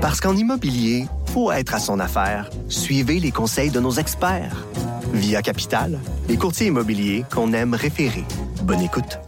Parce 0.00 0.18
qu'en 0.18 0.34
immobilier, 0.34 1.04
faut 1.26 1.52
être 1.52 1.74
à 1.74 1.78
son 1.78 2.00
affaire. 2.00 2.48
Suivez 2.70 3.20
les 3.20 3.30
conseils 3.30 3.68
de 3.68 3.80
nos 3.80 3.92
experts. 3.92 4.66
Via 5.12 5.42
Capital, 5.42 5.98
les 6.26 6.38
courtiers 6.38 6.68
immobiliers 6.68 7.24
qu'on 7.30 7.52
aime 7.52 7.74
référer. 7.74 8.24
Bonne 8.62 8.80
écoute. 8.80 9.18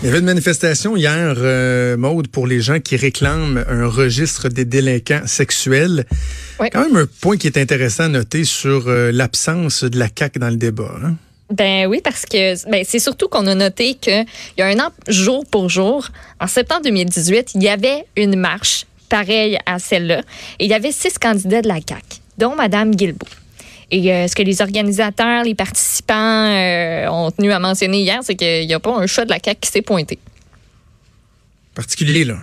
Il 0.00 0.06
y 0.06 0.08
avait 0.08 0.20
une 0.20 0.24
manifestation 0.24 0.96
hier, 0.96 1.34
euh, 1.36 1.98
Maude, 1.98 2.28
pour 2.28 2.46
les 2.46 2.62
gens 2.62 2.80
qui 2.80 2.96
réclament 2.96 3.62
un 3.68 3.86
registre 3.86 4.48
des 4.48 4.64
délinquants 4.64 5.26
sexuels. 5.26 6.06
Oui. 6.60 6.68
Quand 6.72 6.86
même 6.86 6.96
un 6.96 7.06
point 7.20 7.36
qui 7.36 7.46
est 7.46 7.58
intéressant 7.58 8.04
à 8.04 8.08
noter 8.08 8.44
sur 8.44 8.88
euh, 8.88 9.12
l'absence 9.12 9.84
de 9.84 9.98
la 9.98 10.08
CAQ 10.08 10.38
dans 10.38 10.48
le 10.48 10.56
débat. 10.56 10.94
Hein? 11.04 11.16
Ben 11.52 11.86
oui, 11.86 12.00
parce 12.02 12.24
que 12.24 12.70
ben, 12.70 12.84
c'est 12.86 13.00
surtout 13.00 13.28
qu'on 13.28 13.46
a 13.46 13.54
noté 13.54 13.96
qu'il 13.96 14.24
y 14.56 14.62
a 14.62 14.66
un 14.66 14.78
an, 14.78 14.88
jour 15.08 15.44
pour 15.44 15.68
jour, 15.68 16.08
en 16.40 16.46
septembre 16.46 16.82
2018, 16.84 17.52
il 17.54 17.62
y 17.62 17.68
avait 17.68 18.06
une 18.16 18.36
marche 18.36 18.86
pareille 19.08 19.58
à 19.66 19.78
celle-là. 19.78 20.22
Et 20.58 20.64
il 20.66 20.70
y 20.70 20.74
avait 20.74 20.92
six 20.92 21.18
candidats 21.18 21.62
de 21.62 21.68
la 21.68 21.76
CAQ, 21.76 22.02
dont 22.38 22.54
Mme 22.54 22.94
Guilbeault. 22.94 23.26
Et 23.90 24.12
euh, 24.12 24.28
ce 24.28 24.34
que 24.34 24.42
les 24.42 24.60
organisateurs, 24.60 25.44
les 25.44 25.54
participants 25.54 26.14
euh, 26.14 27.08
ont 27.08 27.30
tenu 27.30 27.50
à 27.52 27.58
mentionner 27.58 28.02
hier, 28.02 28.20
c'est 28.22 28.34
qu'il 28.34 28.66
n'y 28.66 28.74
a 28.74 28.80
pas 28.80 28.94
un 28.94 29.06
chat 29.06 29.24
de 29.24 29.30
la 29.30 29.38
CAQ 29.42 29.60
qui 29.60 29.70
s'est 29.70 29.82
pointé. 29.82 30.18
Particulier, 31.74 32.24
là. 32.24 32.36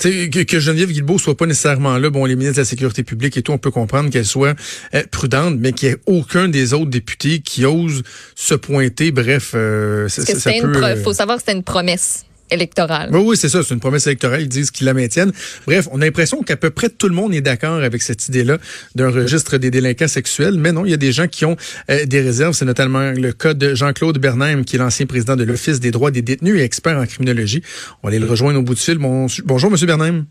Que, 0.00 0.42
que 0.42 0.58
Geneviève 0.58 0.90
Guilbeault 0.90 1.20
soit 1.20 1.36
pas 1.36 1.46
nécessairement 1.46 1.96
là, 1.98 2.10
bon, 2.10 2.24
les 2.24 2.34
ministres 2.34 2.56
de 2.56 2.62
la 2.62 2.64
Sécurité 2.64 3.04
publique 3.04 3.36
et 3.36 3.42
tout, 3.42 3.52
on 3.52 3.58
peut 3.58 3.70
comprendre 3.70 4.10
qu'elle 4.10 4.26
soit 4.26 4.58
euh, 4.92 5.04
prudente, 5.12 5.54
mais 5.60 5.72
qu'il 5.72 5.90
n'y 5.90 5.94
ait 5.94 6.00
aucun 6.06 6.48
des 6.48 6.72
autres 6.72 6.90
députés 6.90 7.38
qui 7.38 7.64
ose 7.64 8.02
se 8.34 8.54
pointer. 8.54 9.12
Bref, 9.12 9.50
ça, 9.52 10.08
ça 10.08 10.24
c'était 10.24 10.60
peut... 10.60 10.82
euh, 10.82 11.02
faut 11.04 11.12
savoir 11.12 11.36
que 11.36 11.42
c'était 11.42 11.56
une 11.56 11.62
promesse 11.62 12.24
électorale. 12.54 13.10
Oui, 13.12 13.20
oui, 13.24 13.36
c'est 13.36 13.48
ça. 13.50 13.62
C'est 13.62 13.74
une 13.74 13.80
promesse 13.80 14.06
électorale. 14.06 14.40
Ils 14.42 14.48
disent 14.48 14.70
qu'ils 14.70 14.86
la 14.86 14.94
maintiennent. 14.94 15.32
Bref, 15.66 15.88
on 15.92 16.00
a 16.00 16.04
l'impression 16.04 16.42
qu'à 16.42 16.56
peu 16.56 16.70
près 16.70 16.88
tout 16.88 17.08
le 17.08 17.14
monde 17.14 17.34
est 17.34 17.40
d'accord 17.42 17.82
avec 17.82 18.00
cette 18.00 18.26
idée-là 18.28 18.58
d'un 18.94 19.10
registre 19.10 19.58
des 19.58 19.70
délinquants 19.70 20.08
sexuels. 20.08 20.54
Mais 20.58 20.72
non, 20.72 20.84
il 20.86 20.90
y 20.90 20.94
a 20.94 20.98
des 20.98 21.12
gens 21.12 21.26
qui 21.28 21.44
ont 21.44 21.56
euh, 21.90 22.06
des 22.06 22.20
réserves. 22.20 22.54
C'est 22.54 22.64
notamment 22.64 23.10
le 23.12 23.32
cas 23.32 23.52
de 23.54 23.74
Jean-Claude 23.74 24.18
Bernheim, 24.18 24.64
qui 24.64 24.76
est 24.76 24.78
l'ancien 24.78 25.06
président 25.06 25.36
de 25.36 25.44
l'Office 25.44 25.80
des 25.80 25.90
droits 25.90 26.10
des 26.10 26.22
détenus 26.22 26.58
et 26.58 26.62
expert 26.62 26.96
en 26.96 27.04
criminologie. 27.06 27.62
On 28.02 28.08
va 28.08 28.10
aller 28.10 28.18
le 28.18 28.26
rejoindre 28.26 28.58
au 28.58 28.62
bout 28.62 28.74
du 28.74 28.80
fil. 28.80 28.98
Bon- 28.98 29.26
bonjour, 29.44 29.70
Monsieur 29.70 29.86
Bernheim. 29.86 30.26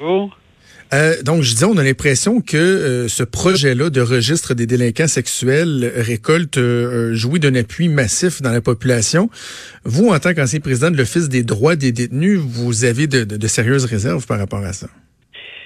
Bonjour. 0.00 0.36
Euh, 0.92 1.22
donc, 1.22 1.42
je 1.42 1.50
disais, 1.50 1.66
on 1.66 1.76
a 1.76 1.84
l'impression 1.84 2.40
que 2.40 2.56
euh, 2.56 3.08
ce 3.08 3.22
projet-là 3.22 3.90
de 3.90 4.00
registre 4.00 4.54
des 4.54 4.66
délinquants 4.66 5.06
sexuels 5.06 5.92
récolte, 5.96 6.58
euh, 6.58 7.14
jouit 7.14 7.38
d'un 7.38 7.54
appui 7.54 7.88
massif 7.88 8.42
dans 8.42 8.50
la 8.50 8.60
population. 8.60 9.30
Vous, 9.84 10.08
en 10.08 10.18
tant 10.18 10.34
qu'ancien 10.34 10.58
président 10.58 10.90
de 10.90 10.96
l'Office 10.96 11.28
des 11.28 11.44
droits 11.44 11.76
des 11.76 11.92
détenus, 11.92 12.40
vous 12.40 12.84
avez 12.84 13.06
de, 13.06 13.22
de- 13.22 13.46
sérieuses 13.46 13.84
réserves 13.84 14.26
par 14.26 14.38
rapport 14.38 14.64
à 14.64 14.72
ça? 14.72 14.88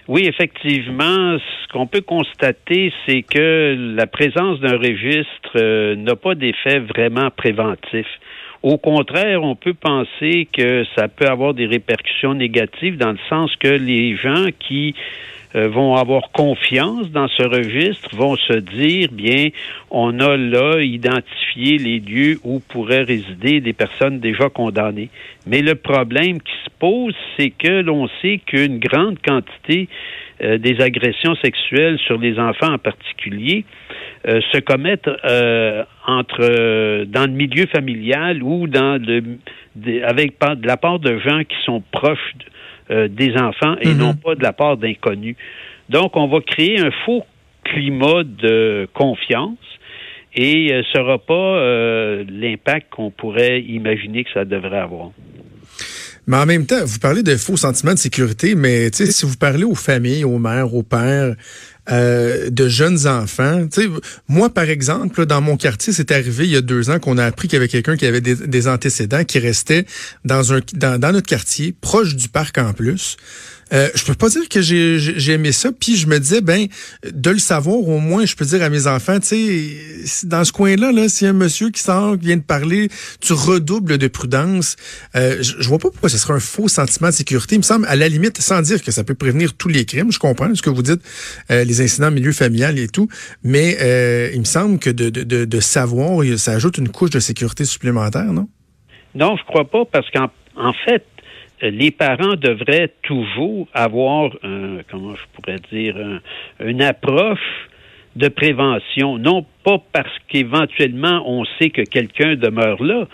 Oui, 0.08 0.26
effectivement, 0.26 1.38
ce 1.38 1.72
qu'on 1.72 1.86
peut 1.86 2.02
constater, 2.02 2.92
c'est 3.06 3.22
que 3.22 3.94
la 3.96 4.06
présence 4.06 4.60
d'un 4.60 4.76
registre 4.76 5.94
n'a 5.94 6.16
pas 6.16 6.34
d'effet 6.34 6.80
vraiment 6.80 7.30
préventif. 7.30 8.06
Au 8.64 8.78
contraire, 8.78 9.42
on 9.42 9.56
peut 9.56 9.74
penser 9.74 10.48
que 10.50 10.86
ça 10.96 11.08
peut 11.08 11.26
avoir 11.26 11.52
des 11.52 11.66
répercussions 11.66 12.32
négatives 12.32 12.96
dans 12.96 13.12
le 13.12 13.18
sens 13.28 13.54
que 13.56 13.68
les 13.68 14.16
gens 14.16 14.46
qui 14.58 14.94
euh, 15.54 15.68
vont 15.68 15.96
avoir 15.96 16.30
confiance 16.32 17.10
dans 17.10 17.28
ce 17.28 17.42
registre 17.42 18.16
vont 18.16 18.36
se 18.36 18.54
dire, 18.54 19.10
bien, 19.12 19.50
on 19.90 20.18
a 20.18 20.38
là 20.38 20.80
identifié 20.80 21.76
les 21.76 22.00
lieux 22.00 22.38
où 22.42 22.58
pourraient 22.58 23.02
résider 23.02 23.60
des 23.60 23.74
personnes 23.74 24.18
déjà 24.18 24.48
condamnées. 24.48 25.10
Mais 25.46 25.60
le 25.60 25.74
problème 25.74 26.40
qui 26.40 26.54
se 26.64 26.70
pose, 26.78 27.14
c'est 27.36 27.50
que 27.50 27.82
l'on 27.82 28.08
sait 28.22 28.40
qu'une 28.46 28.78
grande 28.78 29.18
quantité 29.22 29.90
euh, 30.44 30.58
des 30.58 30.80
agressions 30.80 31.34
sexuelles 31.36 31.98
sur 32.06 32.18
les 32.18 32.38
enfants 32.38 32.72
en 32.72 32.78
particulier 32.78 33.64
euh, 34.28 34.40
se 34.52 34.58
commettent 34.60 35.08
euh, 35.24 35.84
entre 36.06 36.40
euh, 36.42 37.04
dans 37.06 37.24
le 37.26 37.32
milieu 37.32 37.66
familial 37.66 38.42
ou 38.42 38.66
dans 38.68 39.00
le 39.02 39.22
avec 40.04 40.38
de 40.40 40.66
la 40.66 40.76
part 40.76 40.98
de 41.00 41.18
gens 41.18 41.42
qui 41.42 41.56
sont 41.64 41.82
proches 41.90 42.34
euh, 42.90 43.08
des 43.08 43.34
enfants 43.36 43.76
et 43.80 43.88
Mhm. 43.88 43.98
non 43.98 44.14
pas 44.14 44.34
de 44.34 44.42
la 44.42 44.52
part 44.52 44.76
d'inconnus. 44.76 45.36
Donc, 45.88 46.16
on 46.16 46.26
va 46.28 46.40
créer 46.40 46.78
un 46.80 46.90
faux 47.04 47.24
climat 47.64 48.22
de 48.24 48.86
confiance 48.92 49.58
et 50.34 50.72
euh, 50.72 50.82
ce 50.82 50.98
sera 50.98 51.18
pas 51.18 51.34
euh, 51.34 52.24
l'impact 52.28 52.88
qu'on 52.90 53.10
pourrait 53.10 53.60
imaginer 53.62 54.24
que 54.24 54.30
ça 54.32 54.44
devrait 54.44 54.78
avoir. 54.78 55.10
Mais 56.26 56.36
en 56.36 56.46
même 56.46 56.66
temps, 56.66 56.84
vous 56.84 56.98
parlez 56.98 57.22
de 57.22 57.36
faux 57.36 57.56
sentiments 57.56 57.94
de 57.94 57.98
sécurité, 57.98 58.54
mais 58.54 58.90
si 58.92 59.26
vous 59.26 59.36
parlez 59.36 59.64
aux 59.64 59.74
familles, 59.74 60.24
aux 60.24 60.38
mères, 60.38 60.74
aux 60.74 60.82
pères, 60.82 61.36
euh, 61.90 62.48
de 62.48 62.66
jeunes 62.66 63.06
enfants, 63.06 63.66
moi 64.26 64.48
par 64.48 64.64
exemple, 64.64 65.20
là, 65.20 65.26
dans 65.26 65.42
mon 65.42 65.58
quartier, 65.58 65.92
c'est 65.92 66.12
arrivé 66.12 66.44
il 66.44 66.50
y 66.50 66.56
a 66.56 66.62
deux 66.62 66.88
ans 66.88 66.98
qu'on 66.98 67.18
a 67.18 67.26
appris 67.26 67.46
qu'il 67.46 67.56
y 67.56 67.58
avait 67.58 67.68
quelqu'un 67.68 67.98
qui 67.98 68.06
avait 68.06 68.22
des, 68.22 68.68
antécédents, 68.68 69.24
qui 69.24 69.38
restait 69.38 69.84
dans 70.24 70.54
un 70.54 70.60
dans 70.72 71.12
notre 71.12 71.28
quartier, 71.28 71.74
proche 71.78 72.16
du 72.16 72.30
parc 72.30 72.56
en 72.56 72.72
plus. 72.72 73.18
Euh, 73.74 73.88
je 73.94 74.04
peux 74.04 74.14
pas 74.14 74.28
dire 74.28 74.48
que 74.48 74.62
j'ai 74.62 74.98
j'ai 74.98 75.32
aimé 75.32 75.52
ça, 75.52 75.70
puis 75.72 75.96
je 75.96 76.06
me 76.06 76.18
disais 76.18 76.40
ben 76.40 76.66
de 77.12 77.30
le 77.30 77.38
savoir 77.38 77.76
au 77.76 77.98
moins, 77.98 78.24
je 78.24 78.36
peux 78.36 78.44
dire 78.44 78.62
à 78.62 78.68
mes 78.68 78.86
enfants, 78.86 79.18
tu 79.20 79.26
sais, 79.26 80.26
dans 80.26 80.44
ce 80.44 80.52
coin-là, 80.52 80.92
là, 80.92 81.08
s'il 81.08 81.26
y 81.26 81.28
a 81.28 81.30
un 81.30 81.36
monsieur 81.36 81.70
qui 81.70 81.82
sort, 81.82 82.18
qui 82.18 82.26
vient 82.26 82.36
de 82.36 82.42
parler, 82.42 82.88
tu 83.20 83.32
redoubles 83.32 83.98
de 83.98 84.08
prudence. 84.08 84.76
Euh, 85.16 85.42
je, 85.42 85.68
vois 85.68 85.78
pas 85.78 85.90
pourquoi 85.90 86.08
ce 86.08 86.18
serait 86.18 86.34
un 86.34 86.40
faux 86.40 86.68
sentiment 86.68 87.08
de 87.08 87.14
sécurité. 87.14 87.56
Il 87.56 87.58
me 87.58 87.62
semble, 87.62 87.86
à 87.86 87.96
la 87.96 88.08
limite, 88.08 88.40
sans 88.40 88.62
dire 88.62 88.82
que 88.82 88.90
ça 88.90 89.04
peut 89.04 89.14
prévenir 89.14 89.54
tous 89.54 89.68
les 89.68 89.84
crimes, 89.84 90.12
je 90.12 90.18
comprends 90.18 90.54
ce 90.54 90.62
que 90.62 90.70
vous 90.70 90.82
dites, 90.82 91.00
euh, 91.50 91.64
les 91.64 91.80
incidents 91.80 92.08
en 92.08 92.12
milieu 92.12 92.32
familial 92.32 92.78
et 92.78 92.88
tout, 92.88 93.08
mais 93.42 93.76
euh, 93.80 94.30
il 94.32 94.40
me 94.40 94.44
semble 94.44 94.78
que 94.78 94.90
de, 94.90 95.10
de, 95.10 95.22
de, 95.22 95.44
de 95.44 95.60
savoir, 95.60 96.24
ça 96.36 96.52
ajoute 96.52 96.78
une 96.78 96.88
couche 96.88 97.10
de 97.10 97.20
sécurité 97.20 97.64
supplémentaire, 97.64 98.32
non? 98.32 98.48
Non, 99.14 99.36
je 99.36 99.44
crois 99.44 99.64
pas 99.64 99.84
parce 99.84 100.10
qu'en 100.10 100.30
en 100.56 100.72
fait, 100.84 101.04
les 101.68 101.90
parents 101.90 102.34
devraient 102.36 102.92
toujours 103.02 103.68
avoir, 103.74 104.30
un, 104.42 104.78
comment 104.90 105.14
je 105.14 105.22
pourrais 105.34 105.58
dire, 105.72 105.96
un- 105.96 106.20
une 106.66 106.82
approche 106.82 107.68
de 108.16 108.28
prévention, 108.28 109.18
non 109.18 109.44
pas 109.64 109.78
parce 109.92 110.16
qu'éventuellement 110.28 111.22
on 111.26 111.44
sait 111.58 111.70
que 111.70 111.82
quelqu'un 111.82 112.36
demeure 112.36 112.80
là, 112.82 113.08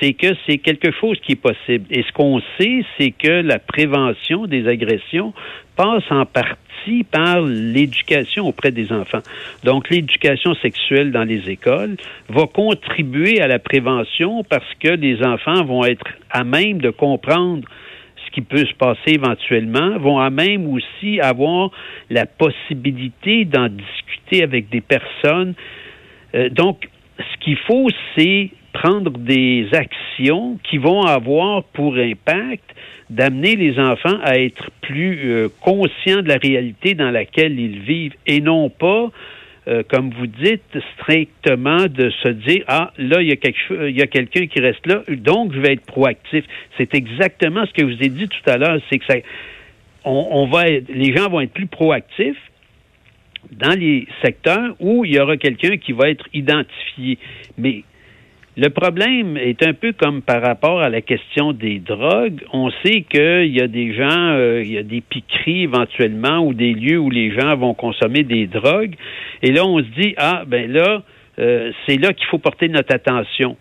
c'est 0.00 0.14
que 0.14 0.28
c'est 0.46 0.58
quelque 0.58 0.92
chose 0.92 1.18
qui 1.20 1.32
est 1.32 1.36
possible. 1.42 1.84
Et 1.90 2.02
ce 2.02 2.12
qu'on 2.12 2.40
sait, 2.58 2.82
c'est 2.96 3.10
que 3.10 3.42
la 3.42 3.58
prévention 3.58 4.46
des 4.46 4.66
agressions 4.66 5.34
passe 5.76 6.04
en 6.10 6.24
partie 6.24 7.04
par 7.10 7.42
l'éducation 7.42 8.46
auprès 8.48 8.70
des 8.70 8.92
enfants. 8.92 9.22
Donc 9.64 9.90
l'éducation 9.90 10.54
sexuelle 10.54 11.12
dans 11.12 11.24
les 11.24 11.50
écoles 11.50 11.96
va 12.30 12.46
contribuer 12.46 13.40
à 13.42 13.48
la 13.48 13.58
prévention 13.58 14.42
parce 14.44 14.72
que 14.80 14.88
les 14.88 15.22
enfants 15.22 15.64
vont 15.64 15.84
être 15.84 16.06
à 16.30 16.44
même 16.44 16.78
de 16.80 16.90
comprendre 16.90 17.68
qui 18.36 18.42
peut 18.42 18.66
se 18.66 18.74
passer 18.74 19.14
éventuellement, 19.14 19.98
vont 19.98 20.20
à 20.20 20.28
même 20.28 20.70
aussi 20.70 21.18
avoir 21.20 21.70
la 22.10 22.26
possibilité 22.26 23.46
d'en 23.46 23.68
discuter 23.68 24.42
avec 24.42 24.68
des 24.68 24.82
personnes. 24.82 25.54
Euh, 26.34 26.50
donc, 26.50 26.86
ce 27.18 27.42
qu'il 27.42 27.56
faut, 27.56 27.88
c'est 28.14 28.50
prendre 28.74 29.12
des 29.12 29.68
actions 29.72 30.58
qui 30.68 30.76
vont 30.76 31.00
avoir 31.00 31.64
pour 31.64 31.96
impact 31.96 32.74
d'amener 33.08 33.56
les 33.56 33.78
enfants 33.78 34.18
à 34.22 34.38
être 34.38 34.70
plus 34.82 35.32
euh, 35.32 35.48
conscients 35.62 36.20
de 36.20 36.28
la 36.28 36.36
réalité 36.36 36.92
dans 36.92 37.10
laquelle 37.10 37.58
ils 37.58 37.80
vivent 37.80 38.16
et 38.26 38.42
non 38.42 38.68
pas 38.68 39.08
euh, 39.68 39.82
comme 39.88 40.10
vous 40.10 40.26
dites, 40.26 40.62
strictement 40.94 41.86
de 41.86 42.10
se 42.22 42.28
dire 42.28 42.62
ah 42.68 42.92
là 42.98 43.20
il 43.20 43.28
y 43.28 43.32
a 43.32 43.36
quelque 43.36 43.88
il 43.88 43.96
y 43.96 44.02
a 44.02 44.06
quelqu'un 44.06 44.46
qui 44.46 44.60
reste 44.60 44.86
là, 44.86 45.02
donc 45.08 45.52
je 45.52 45.58
vais 45.60 45.72
être 45.72 45.86
proactif. 45.86 46.44
C'est 46.78 46.94
exactement 46.94 47.64
ce 47.66 47.72
que 47.72 47.82
je 47.88 47.94
vous 47.96 48.02
ai 48.02 48.08
dit 48.08 48.28
tout 48.28 48.50
à 48.50 48.58
l'heure, 48.58 48.78
c'est 48.90 48.98
que 48.98 49.04
ça, 49.06 49.16
on, 50.04 50.28
on 50.30 50.46
va, 50.46 50.68
être- 50.68 50.88
les 50.88 51.16
gens 51.16 51.28
vont 51.28 51.40
être 51.40 51.52
plus 51.52 51.66
proactifs 51.66 52.38
dans 53.52 53.78
les 53.78 54.06
secteurs 54.22 54.74
où 54.80 55.04
il 55.04 55.14
y 55.14 55.18
aura 55.20 55.36
quelqu'un 55.36 55.76
qui 55.76 55.92
va 55.92 56.10
être 56.10 56.26
identifié. 56.32 57.18
Mais 57.58 57.82
le 58.58 58.70
problème 58.70 59.36
est 59.36 59.62
un 59.62 59.74
peu 59.74 59.92
comme 59.92 60.22
par 60.22 60.40
rapport 60.40 60.80
à 60.80 60.88
la 60.88 61.02
question 61.02 61.52
des 61.52 61.78
drogues. 61.78 62.42
On 62.54 62.70
sait 62.82 63.02
qu'il 63.02 63.54
y 63.54 63.60
a 63.60 63.68
des 63.68 63.92
gens, 63.92 64.30
euh, 64.30 64.62
il 64.64 64.72
y 64.72 64.78
a 64.78 64.82
des 64.82 65.02
piqueries 65.02 65.64
éventuellement 65.64 66.38
ou 66.38 66.54
des 66.54 66.72
lieux 66.72 66.98
où 66.98 67.10
les 67.10 67.38
gens 67.38 67.54
vont 67.56 67.74
consommer 67.74 68.22
des 68.22 68.46
drogues. 68.46 68.94
Et 69.42 69.52
là, 69.52 69.66
on 69.66 69.78
se 69.78 70.00
dit, 70.00 70.14
ah, 70.16 70.44
ben 70.46 70.72
là, 70.72 71.02
euh, 71.38 71.70
c'est 71.86 71.98
là 71.98 72.14
qu'il 72.14 72.26
faut 72.28 72.38
porter 72.38 72.68
notre 72.68 72.94
attention. 72.94 73.58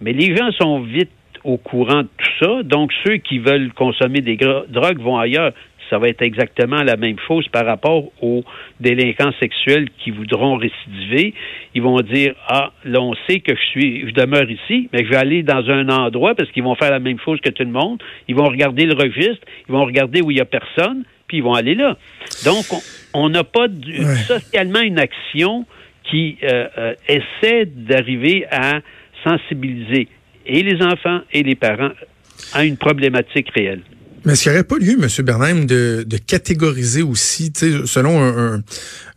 Mais 0.00 0.12
les 0.12 0.34
gens 0.34 0.50
sont 0.60 0.80
vite 0.80 1.12
au 1.44 1.56
courant 1.56 2.02
de 2.02 2.08
tout 2.16 2.44
ça. 2.44 2.62
Donc, 2.64 2.90
ceux 3.04 3.18
qui 3.18 3.38
veulent 3.38 3.72
consommer 3.72 4.20
des 4.20 4.36
drogues 4.36 4.98
vont 4.98 5.18
ailleurs. 5.18 5.52
Ça 5.94 6.00
va 6.00 6.08
être 6.08 6.22
exactement 6.22 6.82
la 6.82 6.96
même 6.96 7.18
chose 7.28 7.46
par 7.52 7.64
rapport 7.64 8.10
aux 8.20 8.42
délinquants 8.80 9.30
sexuels 9.38 9.90
qui 10.02 10.10
voudront 10.10 10.56
récidiver. 10.56 11.34
Ils 11.72 11.82
vont 11.82 12.00
dire 12.00 12.34
ah 12.48 12.72
là 12.84 13.00
on 13.00 13.14
sait 13.28 13.38
que 13.38 13.54
je 13.54 13.62
suis, 13.70 14.08
je 14.08 14.12
demeure 14.12 14.50
ici, 14.50 14.88
mais 14.92 15.04
je 15.04 15.10
vais 15.10 15.16
aller 15.16 15.44
dans 15.44 15.70
un 15.70 15.88
endroit 15.88 16.34
parce 16.34 16.50
qu'ils 16.50 16.64
vont 16.64 16.74
faire 16.74 16.90
la 16.90 16.98
même 16.98 17.20
chose 17.24 17.38
que 17.40 17.50
tout 17.50 17.62
le 17.62 17.70
monde. 17.70 18.02
Ils 18.26 18.34
vont 18.34 18.48
regarder 18.48 18.86
le 18.86 18.94
registre, 18.94 19.46
ils 19.68 19.72
vont 19.72 19.84
regarder 19.84 20.20
où 20.20 20.32
il 20.32 20.38
y 20.38 20.40
a 20.40 20.44
personne, 20.44 21.04
puis 21.28 21.36
ils 21.36 21.44
vont 21.44 21.54
aller 21.54 21.76
là. 21.76 21.96
Donc 22.44 22.64
on 23.12 23.28
n'a 23.28 23.44
pas 23.44 23.68
socialement 24.26 24.80
une 24.80 24.98
action 24.98 25.64
qui 26.10 26.38
euh, 26.42 26.66
euh, 26.76 26.94
essaie 27.06 27.66
d'arriver 27.66 28.46
à 28.50 28.80
sensibiliser 29.22 30.08
et 30.44 30.60
les 30.64 30.82
enfants 30.82 31.20
et 31.32 31.44
les 31.44 31.54
parents 31.54 31.92
à 32.52 32.64
une 32.64 32.78
problématique 32.78 33.48
réelle. 33.54 33.82
Mais 34.24 34.32
est-ce 34.32 34.42
qu'il 34.42 34.52
n'y 34.52 34.58
aurait 34.58 34.64
pas 34.64 34.78
lieu, 34.78 34.92
M. 34.92 35.08
Bernheim, 35.24 35.64
de, 35.66 36.04
de 36.06 36.16
catégoriser 36.16 37.02
aussi, 37.02 37.52
selon 37.84 38.22
un, 38.22 38.62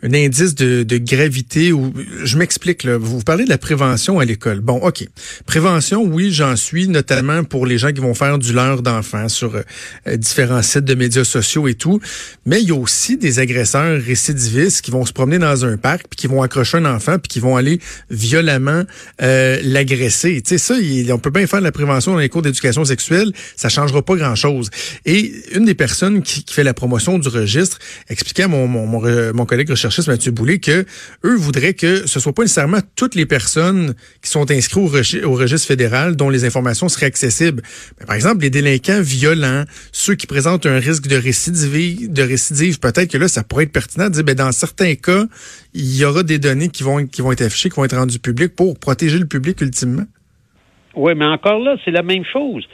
un 0.03 0.13
indice 0.13 0.53
de, 0.53 0.83
de, 0.83 0.97
gravité 0.99 1.71
ou 1.71 1.91
je 2.23 2.37
m'explique 2.37 2.83
là, 2.83 2.97
vous 2.97 3.21
parlez 3.21 3.45
de 3.45 3.49
la 3.49 3.57
prévention 3.57 4.19
à 4.19 4.25
l'école. 4.25 4.59
Bon, 4.59 4.75
OK. 4.77 5.07
Prévention, 5.47 6.03
oui, 6.03 6.31
j'en 6.31 6.55
suis 6.55 6.87
notamment 6.87 7.43
pour 7.43 7.65
les 7.65 7.79
gens 7.79 7.91
qui 7.91 7.99
vont 7.99 8.13
faire 8.13 8.37
du 8.37 8.53
leurre 8.53 8.83
d'enfants 8.83 9.27
sur 9.27 9.55
euh, 9.55 10.17
différents 10.17 10.61
sites 10.61 10.85
de 10.85 10.93
médias 10.93 11.23
sociaux 11.23 11.67
et 11.67 11.73
tout, 11.73 11.99
mais 12.45 12.61
il 12.61 12.67
y 12.67 12.71
a 12.71 12.75
aussi 12.75 13.17
des 13.17 13.39
agresseurs 13.39 13.99
récidivistes 13.99 14.81
qui 14.81 14.91
vont 14.91 15.03
se 15.03 15.13
promener 15.13 15.39
dans 15.39 15.65
un 15.65 15.77
parc 15.77 16.05
puis 16.09 16.17
qui 16.17 16.27
vont 16.27 16.43
accrocher 16.43 16.77
un 16.77 16.85
enfant 16.85 17.17
puis 17.17 17.29
qui 17.29 17.39
vont 17.39 17.55
aller 17.55 17.79
violemment 18.11 18.83
euh, 19.23 19.59
l'agresser. 19.63 20.41
Tu 20.43 20.57
sais 20.57 20.57
ça, 20.59 20.75
on 21.11 21.19
peut 21.19 21.31
bien 21.31 21.47
faire 21.47 21.59
de 21.59 21.65
la 21.65 21.71
prévention 21.71 22.13
dans 22.13 22.19
les 22.19 22.29
cours 22.29 22.43
d'éducation 22.43 22.85
sexuelle, 22.85 23.31
ça 23.55 23.69
changera 23.69 24.03
pas 24.03 24.15
grand-chose. 24.15 24.69
Et 25.05 25.31
une 25.55 25.65
des 25.65 25.75
personnes 25.75 26.21
qui, 26.21 26.43
fait 26.47 26.63
la 26.63 26.73
promotion 26.73 27.19
du 27.19 27.27
registre 27.27 27.79
expliquait 28.09 28.43
à 28.43 28.47
mon, 28.47 28.67
mon, 28.67 28.85
mon, 28.85 29.01
mon 29.33 29.45
collègue 29.45 29.69
recherchiste 29.69 30.07
Mathieu 30.07 30.31
Boulay 30.31 30.59
que 30.59 30.85
eux 31.23 31.35
voudraient 31.35 31.73
que 31.73 32.07
ce 32.07 32.19
soit 32.19 32.33
pas 32.33 32.43
nécessairement 32.43 32.79
toutes 32.95 33.15
les 33.15 33.25
personnes 33.25 33.93
qui 34.21 34.29
sont 34.29 34.49
inscrites 34.51 34.77
au, 35.23 35.33
registre 35.33 35.67
fédéral 35.67 36.15
dont 36.15 36.29
les 36.29 36.45
informations 36.45 36.89
seraient 36.89 37.05
accessibles. 37.05 37.61
Mais 37.99 38.05
par 38.05 38.15
exemple, 38.15 38.41
les 38.41 38.49
délinquants 38.49 39.01
violents, 39.01 39.63
ceux 39.91 40.15
qui 40.15 40.27
présentent 40.27 40.65
un 40.65 40.79
risque 40.79 41.07
de 41.07 41.15
récidive, 41.15 42.11
de 42.11 42.23
récidive, 42.23 42.79
peut-être 42.79 43.11
que 43.11 43.17
là, 43.17 43.27
ça 43.27 43.43
pourrait 43.43 43.63
être 43.63 43.71
pertinent 43.71 44.05
de 44.05 44.13
dire, 44.13 44.23
ben, 44.23 44.35
dans 44.35 44.51
certains 44.51 44.95
cas, 44.95 45.25
il 45.73 45.97
y 45.97 46.05
aura 46.05 46.23
des 46.23 46.39
données 46.39 46.69
qui 46.69 46.83
vont, 46.83 47.05
qui 47.05 47.21
vont 47.21 47.31
être 47.31 47.41
affichées, 47.41 47.69
qui 47.69 47.75
vont 47.75 47.85
être 47.85 47.97
rendues 47.97 48.19
publiques 48.19 48.55
pour 48.55 48.77
protéger 48.79 49.19
le 49.19 49.27
public 49.27 49.61
ultimement. 49.61 50.05
Oui, 50.95 51.13
mais 51.15 51.25
encore 51.25 51.59
là, 51.59 51.75
c'est 51.85 51.91
la 51.91 52.03
même 52.03 52.23
chose 52.25 52.65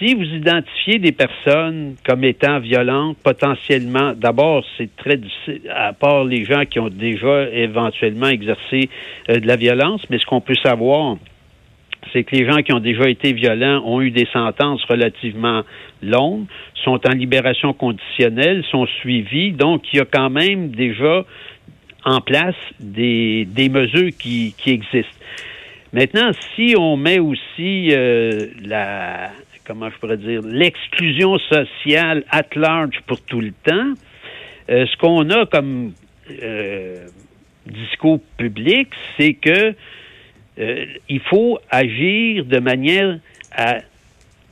si 0.00 0.14
vous 0.14 0.24
identifiez 0.24 0.98
des 0.98 1.12
personnes 1.12 1.94
comme 2.06 2.24
étant 2.24 2.58
violentes, 2.58 3.18
potentiellement, 3.22 4.14
d'abord, 4.14 4.64
c'est 4.78 4.94
très 4.96 5.16
difficile, 5.16 5.60
à 5.70 5.92
part 5.92 6.24
les 6.24 6.44
gens 6.44 6.64
qui 6.64 6.80
ont 6.80 6.88
déjà 6.88 7.48
éventuellement 7.50 8.28
exercé 8.28 8.88
euh, 9.28 9.38
de 9.38 9.46
la 9.46 9.56
violence, 9.56 10.02
mais 10.08 10.18
ce 10.18 10.24
qu'on 10.24 10.40
peut 10.40 10.56
savoir, 10.62 11.16
c'est 12.12 12.24
que 12.24 12.34
les 12.34 12.50
gens 12.50 12.62
qui 12.62 12.72
ont 12.72 12.80
déjà 12.80 13.08
été 13.10 13.34
violents 13.34 13.82
ont 13.84 14.00
eu 14.00 14.10
des 14.10 14.26
sentences 14.32 14.82
relativement 14.84 15.62
longues, 16.02 16.46
sont 16.82 16.98
en 17.06 17.12
libération 17.12 17.74
conditionnelle, 17.74 18.64
sont 18.70 18.86
suivis, 18.86 19.52
donc 19.52 19.82
il 19.92 19.98
y 19.98 20.00
a 20.00 20.06
quand 20.06 20.30
même 20.30 20.70
déjà 20.70 21.26
en 22.06 22.22
place 22.22 22.56
des, 22.80 23.44
des 23.44 23.68
mesures 23.68 24.12
qui, 24.18 24.54
qui 24.56 24.70
existent. 24.70 25.12
Maintenant, 25.92 26.30
si 26.54 26.74
on 26.78 26.96
met 26.96 27.18
aussi 27.18 27.88
euh, 27.90 28.46
la, 28.64 29.30
comment 29.70 29.88
je 29.88 29.98
pourrais 29.98 30.16
dire, 30.16 30.40
l'exclusion 30.42 31.38
sociale 31.38 32.24
at 32.28 32.56
large 32.56 33.00
pour 33.06 33.20
tout 33.20 33.40
le 33.40 33.52
temps, 33.52 33.92
euh, 34.68 34.84
ce 34.84 34.96
qu'on 34.96 35.30
a 35.30 35.46
comme 35.46 35.92
euh, 36.42 37.06
discours 37.66 38.18
public, 38.36 38.88
c'est 39.16 39.34
que 39.34 39.72
euh, 40.58 40.86
il 41.08 41.20
faut 41.20 41.60
agir 41.70 42.46
de 42.46 42.58
manière 42.58 43.20
à 43.52 43.78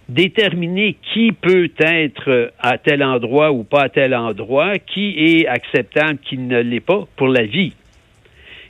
déterminer 0.09 0.97
qui 1.13 1.33
peut 1.33 1.69
être 1.79 2.53
à 2.61 2.79
tel 2.79 3.03
endroit 3.03 3.51
ou 3.51 3.65
pas 3.65 3.83
à 3.83 3.89
tel 3.89 4.15
endroit, 4.15 4.79
qui 4.79 5.17
est 5.19 5.49
acceptable, 5.49 6.19
qui 6.19 6.39
ne 6.39 6.61
l'est 6.61 6.79
pas 6.79 7.09
pour 7.17 7.27
la 7.27 7.43
vie. 7.43 7.73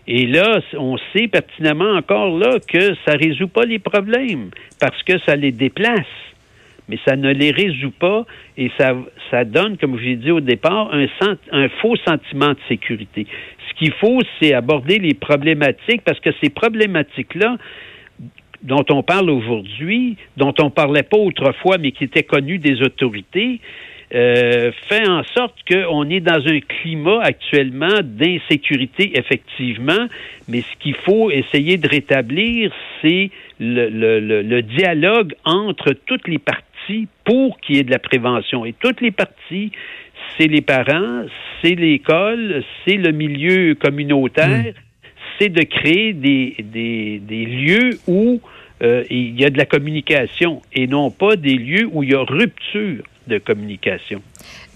Et 0.07 0.27
là, 0.27 0.63
on 0.79 0.97
sait 1.13 1.29
pertinemment 1.29 1.93
encore 1.93 2.39
là 2.39 2.59
que 2.67 2.95
ça 3.05 3.13
ne 3.13 3.19
résout 3.19 3.49
pas 3.49 3.67
les 3.67 3.79
problèmes 3.79 4.49
parce 4.81 5.03
que 5.03 5.19
ça 5.27 5.37
les 5.37 5.53
déplace 5.53 6.07
mais 6.89 6.99
ça 7.07 7.17
ne 7.17 7.33
les 7.33 7.51
résout 7.51 7.93
pas 7.93 8.25
et 8.57 8.71
ça, 8.79 8.97
ça 9.31 9.45
donne, 9.45 9.77
comme 9.77 9.99
je 9.99 10.05
l'ai 10.05 10.17
dit 10.17 10.31
au 10.31 10.41
départ, 10.41 10.91
un, 10.93 11.69
faux 11.81 11.97
sentiment 11.97 12.51
de 12.51 12.59
sécurité. 12.69 13.27
Ce 13.69 13.75
qu'il 13.79 13.93
faut, 13.93 14.21
c'est 14.41 14.55
aborder 14.55 14.99
les 14.99 15.15
problématiques 15.15 16.03
parce 16.05 16.21
que 16.21 16.31
ces 16.43 16.51
problématiques-là, 16.51 17.57
dont 18.63 18.85
on 18.91 19.03
parle 19.03 19.31
aujourd'hui, 19.31 20.17
dont 20.37 20.55
on 20.59 20.71
parlait 20.71 21.03
pas 21.03 21.19
autrefois, 21.19 21.79
mais 21.79 21.93
qui 21.93 22.05
étaient 22.05 22.25
connues 22.25 22.59
des 22.59 22.83
autorités, 22.83 23.61
euh, 24.15 24.73
fait 24.89 25.07
en 25.07 25.23
sorte 25.37 25.55
qu'on 25.71 26.09
est 26.09 26.21
dans 26.21 26.41
un 26.47 26.61
climat 26.61 27.21
actuellement 27.23 28.01
d'insécurité, 28.03 29.13
effectivement, 29.19 30.09
mais 30.49 30.63
ce 30.63 30.77
qu'il 30.81 30.95
faut 30.95 31.31
essayer 31.31 31.77
de 31.77 31.87
rétablir, 31.87 32.73
c'est 33.03 33.31
le, 33.61 33.91
le, 33.91 34.43
le, 34.43 34.63
dialogue 34.63 35.35
entre 35.45 35.93
toutes 35.93 36.27
les 36.27 36.39
parties 36.39 36.68
pour 37.25 37.61
qu'il 37.61 37.77
y 37.77 37.79
ait 37.79 37.85
de 37.85 37.91
la 37.91 37.99
prévention. 37.99 38.65
Et 38.65 38.73
toutes 38.73 39.01
les 39.01 39.11
parties, 39.11 39.73
c'est 40.37 40.47
les 40.47 40.61
parents, 40.61 41.25
c'est 41.63 41.75
l'école, 41.75 42.63
c'est 42.85 42.97
le 42.97 43.13
milieu 43.13 43.75
communautaire, 43.75 44.73
hmm. 44.73 45.09
c'est 45.39 45.49
de 45.49 45.63
créer 45.63 46.13
des, 46.13 46.57
des, 46.59 47.19
des 47.19 47.45
lieux 47.45 47.99
où 48.07 48.41
euh, 48.83 49.05
il 49.11 49.39
y 49.39 49.45
a 49.45 49.51
de 49.51 49.59
la 49.59 49.67
communication 49.67 50.63
et 50.73 50.87
non 50.87 51.11
pas 51.11 51.37
des 51.37 51.55
lieux 51.55 51.89
où 51.93 52.03
il 52.03 52.11
y 52.11 52.15
a 52.15 52.23
rupture 52.23 53.03
de 53.29 53.39
communication. 53.39 54.21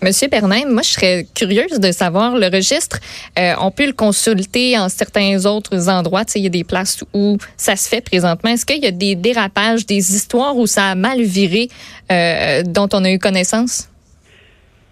Monsieur 0.03 0.27
Bernheim, 0.27 0.69
moi, 0.69 0.83
je 0.83 0.89
serais 0.89 1.27
curieuse 1.33 1.79
de 1.79 1.93
savoir 1.93 2.37
le 2.37 2.47
registre. 2.47 2.99
Euh, 3.39 3.53
on 3.61 3.71
peut 3.71 3.87
le 3.87 3.93
consulter 3.93 4.77
en 4.77 4.89
certains 4.89 5.47
autres 5.47 5.89
endroits. 5.89 6.25
Tu 6.25 6.33
sais, 6.33 6.39
il 6.41 6.43
y 6.43 6.47
a 6.47 6.51
des 6.51 6.65
places 6.65 7.05
où 7.15 7.39
ça 7.57 7.77
se 7.77 7.89
fait 7.89 8.05
présentement. 8.05 8.51
Est-ce 8.51 8.67
qu'il 8.67 8.83
y 8.83 8.87
a 8.89 8.91
des 8.91 9.15
dérapages, 9.15 9.87
des 9.87 10.17
histoires 10.17 10.57
où 10.57 10.67
ça 10.67 10.87
a 10.87 10.95
mal 10.97 11.23
viré 11.23 11.69
euh, 12.11 12.65
dont 12.65 12.89
on 12.93 13.05
a 13.05 13.13
eu 13.13 13.21
connaissance? 13.21 13.89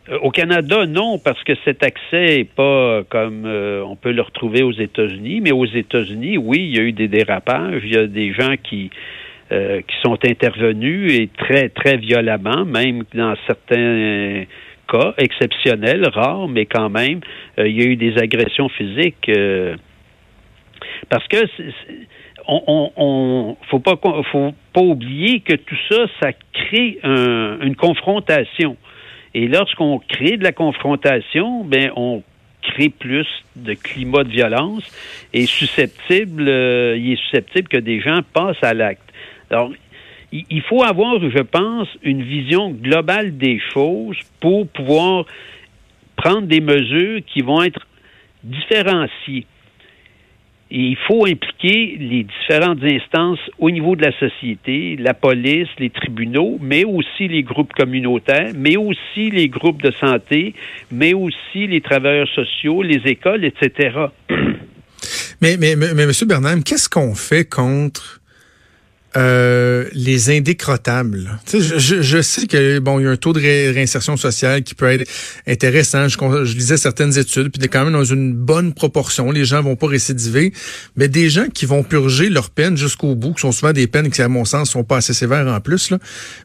Euh, 0.09 0.19
au 0.23 0.31
Canada, 0.31 0.87
non, 0.87 1.19
parce 1.19 1.43
que 1.43 1.55
cet 1.65 1.83
accès 1.83 2.37
n'est 2.37 2.45
pas 2.45 3.03
comme 3.09 3.47
on 3.47 3.97
peut 3.97 4.13
le 4.13 4.23
retrouver 4.23 4.63
aux 4.63 4.73
États-Unis. 4.73 5.41
Mais 5.41 5.51
aux 5.51 5.67
États-Unis, 5.67 6.39
oui, 6.39 6.59
il 6.59 6.77
y 6.77 6.79
a 6.79 6.83
eu 6.83 6.93
des 6.93 7.09
dérapages. 7.09 7.83
Il 7.85 7.93
y 7.93 7.97
a 7.97 8.06
des 8.06 8.33
gens 8.33 8.55
qui 8.63 8.93
qui 9.50 9.97
sont 10.02 10.19
intervenus 10.25 11.12
et 11.12 11.29
très 11.29 11.69
très 11.70 11.97
violemment, 11.97 12.64
même 12.64 13.02
dans 13.14 13.35
certains 13.47 14.44
cas 14.91 15.14
exceptionnels, 15.19 16.08
rares, 16.08 16.49
mais 16.49 16.67
quand 16.67 16.91
même, 16.91 17.20
euh, 17.58 17.69
il 17.69 17.81
y 17.81 17.82
a 17.82 17.86
eu 17.86 17.96
des 17.96 18.19
agressions 18.19 18.69
physiques. 18.69 19.29
Euh, 19.29 19.77
parce 21.08 21.27
que 21.29 21.36
on, 22.48 22.91
on, 22.96 23.56
faut 23.70 23.79
pas 23.79 23.96
faut 24.32 24.55
pas 24.72 24.81
oublier 24.81 25.41
que 25.41 25.55
tout 25.55 25.79
ça, 25.89 26.06
ça 26.20 26.32
crée 26.53 26.98
une 27.05 27.77
confrontation. 27.77 28.77
Et 29.34 29.46
lorsqu'on 29.46 29.98
crée 29.98 30.36
de 30.36 30.43
la 30.43 30.53
confrontation, 30.53 31.63
ben 31.65 31.93
on 31.94 32.22
crée 32.63 32.89
plus 32.89 33.27
de 33.56 33.75
climat 33.75 34.25
de 34.25 34.31
violence 34.31 34.84
et 35.32 35.46
susceptible, 35.46 36.48
euh, 36.48 36.96
il 36.96 37.13
est 37.13 37.17
susceptible 37.17 37.69
que 37.69 37.79
des 37.79 38.01
gens 38.01 38.20
passent 38.32 38.63
à 38.63 38.75
l'acte. 38.75 39.09
Alors, 39.51 39.73
il 40.33 40.63
faut 40.63 40.83
avoir, 40.85 41.19
je 41.21 41.43
pense, 41.43 41.89
une 42.03 42.23
vision 42.23 42.71
globale 42.71 43.37
des 43.37 43.61
choses 43.73 44.17
pour 44.41 44.69
pouvoir 44.69 45.27
prendre 46.17 46.47
des 46.47 46.61
mesures 46.61 47.21
qui 47.27 47.41
vont 47.41 47.63
être 47.63 47.87
différenciées. 48.45 49.47
Et 50.73 50.79
il 50.79 50.97
faut 51.09 51.27
impliquer 51.27 51.97
les 51.99 52.25
différentes 52.25 52.83
instances 52.85 53.41
au 53.59 53.73
niveau 53.73 53.97
de 53.97 54.03
la 54.03 54.17
société, 54.21 54.97
la 54.97 55.15
police, 55.15 55.69
les 55.79 55.91
tribunaux, 55.91 56.59
mais 56.61 56.85
aussi 56.85 57.27
les 57.27 57.43
groupes 57.43 57.73
communautaires, 57.73 58.53
mais 58.55 58.77
aussi 58.77 59.31
les 59.31 59.49
groupes 59.49 59.83
de 59.83 59.91
santé, 59.91 60.55
mais 60.93 61.13
aussi 61.13 61.67
les 61.67 61.81
travailleurs 61.81 62.29
sociaux, 62.29 62.83
les 62.83 63.01
écoles, 63.07 63.45
etc. 63.45 64.07
Mais, 65.43 65.57
mais, 65.57 65.75
mais, 65.75 66.03
M. 66.03 66.11
Bernard, 66.27 66.63
qu'est-ce 66.63 66.87
qu'on 66.87 67.15
fait 67.15 67.49
contre 67.49 68.19
euh, 69.17 69.86
les 69.93 70.31
indécrottables. 70.31 71.40
Je, 71.52 72.00
je, 72.00 72.22
sais 72.22 72.46
que 72.46 72.79
bon, 72.79 73.00
il 73.00 73.05
y 73.05 73.06
a 73.06 73.10
un 73.10 73.17
taux 73.17 73.32
de 73.32 73.40
réinsertion 73.40 74.17
sociale 74.17 74.62
qui 74.62 74.76
peut 74.76 74.86
être 74.86 75.10
intéressant. 75.48 76.06
Je, 76.06 76.17
je 76.44 76.55
lisais 76.55 76.76
certaines 76.76 77.19
études, 77.19 77.50
puis 77.50 77.69
quand 77.69 77.84
même 77.84 77.93
dans 77.93 78.05
une 78.05 78.32
bonne 78.32 78.72
proportion. 78.72 79.32
Les 79.32 79.44
gens 79.44 79.62
vont 79.62 79.74
pas 79.74 79.88
récidiver, 79.88 80.52
mais 80.94 81.08
des 81.08 81.29
gens 81.29 81.46
qui 81.52 81.67
vont 81.67 81.82
purger 81.82 82.29
leur 82.29 82.50
peine 82.50 82.76
jusqu'au 82.76 83.17
bout, 83.17 83.34
qui 83.34 83.40
sont 83.40 83.50
souvent 83.50 83.72
des 83.72 83.88
peines 83.88 84.10
qui, 84.10 84.22
à 84.22 84.29
mon 84.29 84.44
sens, 84.44 84.70
sont 84.70 84.84
pas 84.84 84.98
assez 84.98 85.12
sévères 85.12 85.48
en 85.48 85.60
plus, 85.60 85.90
là, 85.90 85.98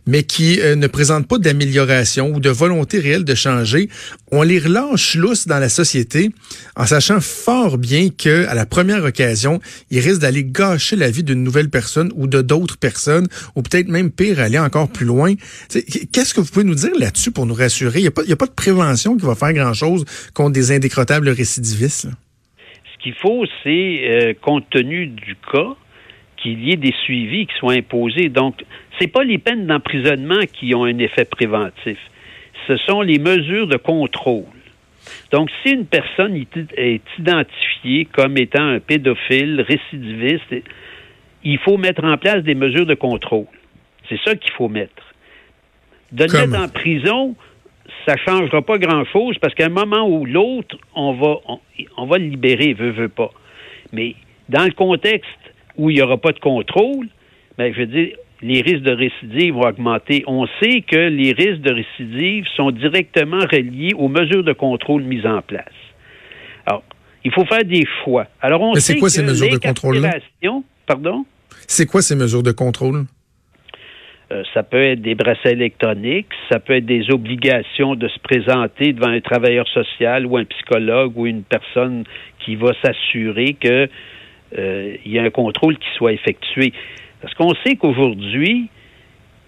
mais 0.07 0.23
qui 0.23 0.59
euh, 0.59 0.75
ne 0.75 0.87
présentent 0.87 1.27
pas 1.27 1.37
d'amélioration 1.37 2.31
ou 2.33 2.39
de 2.39 2.49
volonté 2.49 2.99
réelle 2.99 3.25
de 3.25 3.35
changer, 3.35 3.89
on 4.31 4.41
les 4.41 4.57
relâche 4.57 5.15
lousse 5.15 5.45
dans 5.45 5.59
la 5.59 5.69
société 5.69 6.31
en 6.75 6.87
sachant 6.87 7.21
fort 7.21 7.77
bien 7.77 8.09
que 8.09 8.47
à 8.47 8.55
la 8.55 8.65
première 8.65 9.03
occasion, 9.03 9.59
ils 9.91 9.99
risquent 9.99 10.21
d'aller 10.21 10.43
gâcher 10.43 10.95
la 10.95 11.11
vie 11.11 11.23
d'une 11.23 11.43
nouvelle 11.43 11.69
personne 11.69 12.11
ou 12.15 12.25
de 12.25 12.41
d'autres 12.41 12.54
personnes, 12.79 13.27
ou 13.55 13.61
peut-être 13.61 13.87
même 13.87 14.11
pire, 14.11 14.39
aller 14.39 14.59
encore 14.59 14.89
plus 14.91 15.05
loin. 15.05 15.33
Qu'est-ce 16.13 16.33
que 16.33 16.41
vous 16.41 16.51
pouvez 16.51 16.65
nous 16.65 16.75
dire 16.75 16.97
là-dessus 16.97 17.31
pour 17.31 17.45
nous 17.45 17.53
rassurer? 17.53 17.99
Il 17.99 18.09
n'y 18.25 18.33
a, 18.33 18.35
pas 18.35 18.45
de 18.45 18.51
prévention 18.51 19.17
qui 19.17 19.25
va 19.25 19.35
faire 19.35 19.53
grand-chose 19.53 20.05
contre 20.33 20.51
des 20.51 20.71
indécrottables 20.71 21.29
récidivistes. 21.29 22.07
Ce 22.93 23.03
qu'il 23.03 23.13
faut, 23.15 23.45
c'est, 23.63 23.99
euh, 24.03 24.33
compte 24.41 24.69
tenu 24.69 25.07
du 25.07 25.35
cas, 25.51 25.75
qu'il 26.37 26.63
y 26.63 26.71
ait 26.71 26.77
des 26.77 26.93
suivis 27.03 27.47
qui 27.47 27.53
soient 27.59 27.73
imposés. 27.73 28.29
Donc, 28.29 28.63
c'est 28.99 29.07
pas 29.07 29.23
les 29.23 29.37
peines 29.37 29.67
d'emprisonnement 29.67 30.41
qui 30.53 30.75
ont 30.75 30.85
un 30.85 30.97
effet 30.99 31.25
préventif. 31.25 31.97
Ce 32.67 32.77
sont 32.77 33.01
les 33.01 33.19
mesures 33.19 33.67
de 33.67 33.77
contrôle. 33.77 34.45
Donc, 35.31 35.49
si 35.61 35.71
une 35.71 35.85
personne 35.85 36.35
est 36.77 37.01
identifiée 37.19 38.05
comme 38.05 38.37
étant 38.37 38.63
un 38.63 38.79
pédophile 38.79 39.61
récidiviste, 39.61 40.53
il 41.45 41.59
faut 41.59 41.77
mettre 41.77 42.03
en 42.03 42.17
place 42.17 42.43
des 42.43 42.55
mesures 42.55 42.87
de 42.87 42.95
contrôle. 42.95 43.45
C'est 44.09 44.19
ça 44.25 44.35
qu'il 44.35 44.51
faut 44.51 44.67
mettre. 44.67 44.91
De 46.11 46.25
le 46.25 46.47
mettre 46.47 46.63
en 46.63 46.67
prison, 46.67 47.35
ça 48.07 48.13
ne 48.13 48.19
changera 48.19 48.61
pas 48.61 48.77
grand-chose 48.77 49.37
parce 49.39 49.53
qu'à 49.53 49.67
un 49.67 49.69
moment 49.69 50.07
ou 50.07 50.25
l'autre, 50.25 50.75
on 50.95 51.13
va, 51.13 51.37
on, 51.97 52.05
va 52.05 52.17
le 52.17 52.25
libérer, 52.25 52.73
veut, 52.73 52.91
veut 52.91 53.09
pas. 53.09 53.31
Mais 53.93 54.15
dans 54.49 54.65
le 54.65 54.71
contexte 54.71 55.29
où 55.77 55.89
il 55.89 55.95
n'y 55.95 56.01
aura 56.01 56.17
pas 56.17 56.31
de 56.31 56.39
contrôle, 56.39 57.07
ben, 57.57 57.73
je 57.73 57.79
veux 57.79 57.85
dire, 57.85 58.15
les 58.41 58.61
risques 58.61 58.83
de 58.83 58.91
récidive 58.91 59.53
vont 59.53 59.67
augmenter. 59.67 60.23
On 60.27 60.47
sait 60.61 60.81
que 60.81 60.97
les 60.97 61.31
risques 61.31 61.61
de 61.61 61.73
récidive 61.73 62.45
sont 62.55 62.71
directement 62.71 63.39
reliés 63.39 63.93
aux 63.95 64.07
mesures 64.07 64.43
de 64.43 64.53
contrôle 64.53 65.03
mises 65.03 65.25
en 65.25 65.41
place. 65.41 65.65
Alors, 66.65 66.83
il 67.23 67.31
faut 67.31 67.45
faire 67.45 67.63
des 67.63 67.85
choix. 68.03 68.27
Alors, 68.41 68.61
on 68.61 68.73
Mais 68.73 68.79
c'est 68.79 68.97
quoi 68.97 69.09
ces 69.09 69.23
mesures 69.23 69.49
de 69.49 69.57
contrôle 69.57 70.01
Pardon? 70.85 71.25
C'est 71.67 71.85
quoi 71.85 72.01
ces 72.01 72.15
mesures 72.15 72.43
de 72.43 72.51
contrôle? 72.51 73.05
Euh, 74.31 74.43
ça 74.53 74.63
peut 74.63 74.83
être 74.83 75.01
des 75.01 75.13
bracelets 75.13 75.51
électroniques, 75.51 76.29
ça 76.51 76.59
peut 76.59 76.73
être 76.73 76.85
des 76.85 77.11
obligations 77.11 77.95
de 77.95 78.07
se 78.07 78.19
présenter 78.19 78.91
devant 78.91 79.11
un 79.11 79.21
travailleur 79.21 79.67
social 79.67 80.25
ou 80.25 80.37
un 80.37 80.45
psychologue 80.45 81.13
ou 81.15 81.27
une 81.27 81.43
personne 81.43 82.05
qui 82.39 82.55
va 82.55 82.71
s'assurer 82.83 83.53
qu'il 83.53 83.89
euh, 84.57 84.95
y 85.05 85.19
a 85.19 85.23
un 85.23 85.29
contrôle 85.29 85.77
qui 85.77 85.87
soit 85.95 86.13
effectué. 86.13 86.73
Parce 87.21 87.35
qu'on 87.35 87.53
sait 87.63 87.75
qu'aujourd'hui, 87.75 88.69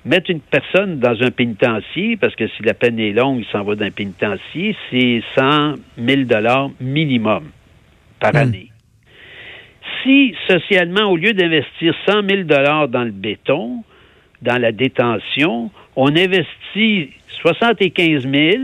mettre 0.05 0.29
une 0.29 0.41
personne 0.41 1.00
dans 1.00 1.24
un 1.24 1.31
pénitencier, 1.31 2.15
parce 2.15 2.36
que 2.36 2.47
si 2.47 2.62
la 2.63 2.75
peine 2.75 3.00
est 3.00 3.13
longue, 3.13 3.39
il 3.39 3.51
s'en 3.51 3.63
va 3.63 3.74
d'un 3.74 3.91
pénitencier, 3.91 4.75
c'est 4.91 5.24
100 5.36 5.74
000 5.97 6.21
dollars 6.24 6.69
minimum 6.79 7.45
par 8.19 8.33
hmm. 8.33 8.38
année 8.38 8.71
si 10.08 10.34
socialement, 10.48 11.12
au 11.12 11.18
lieu 11.18 11.34
d'investir 11.34 11.94
100 12.08 12.28
000 12.28 12.44
dollars 12.44 12.88
dans 12.88 13.04
le 13.04 13.12
béton, 13.12 13.84
dans 14.42 14.62
la 14.62 14.72
détention, 14.72 15.70
on 15.96 16.08
investit 16.16 17.10
75 17.42 18.24
000 18.24 18.64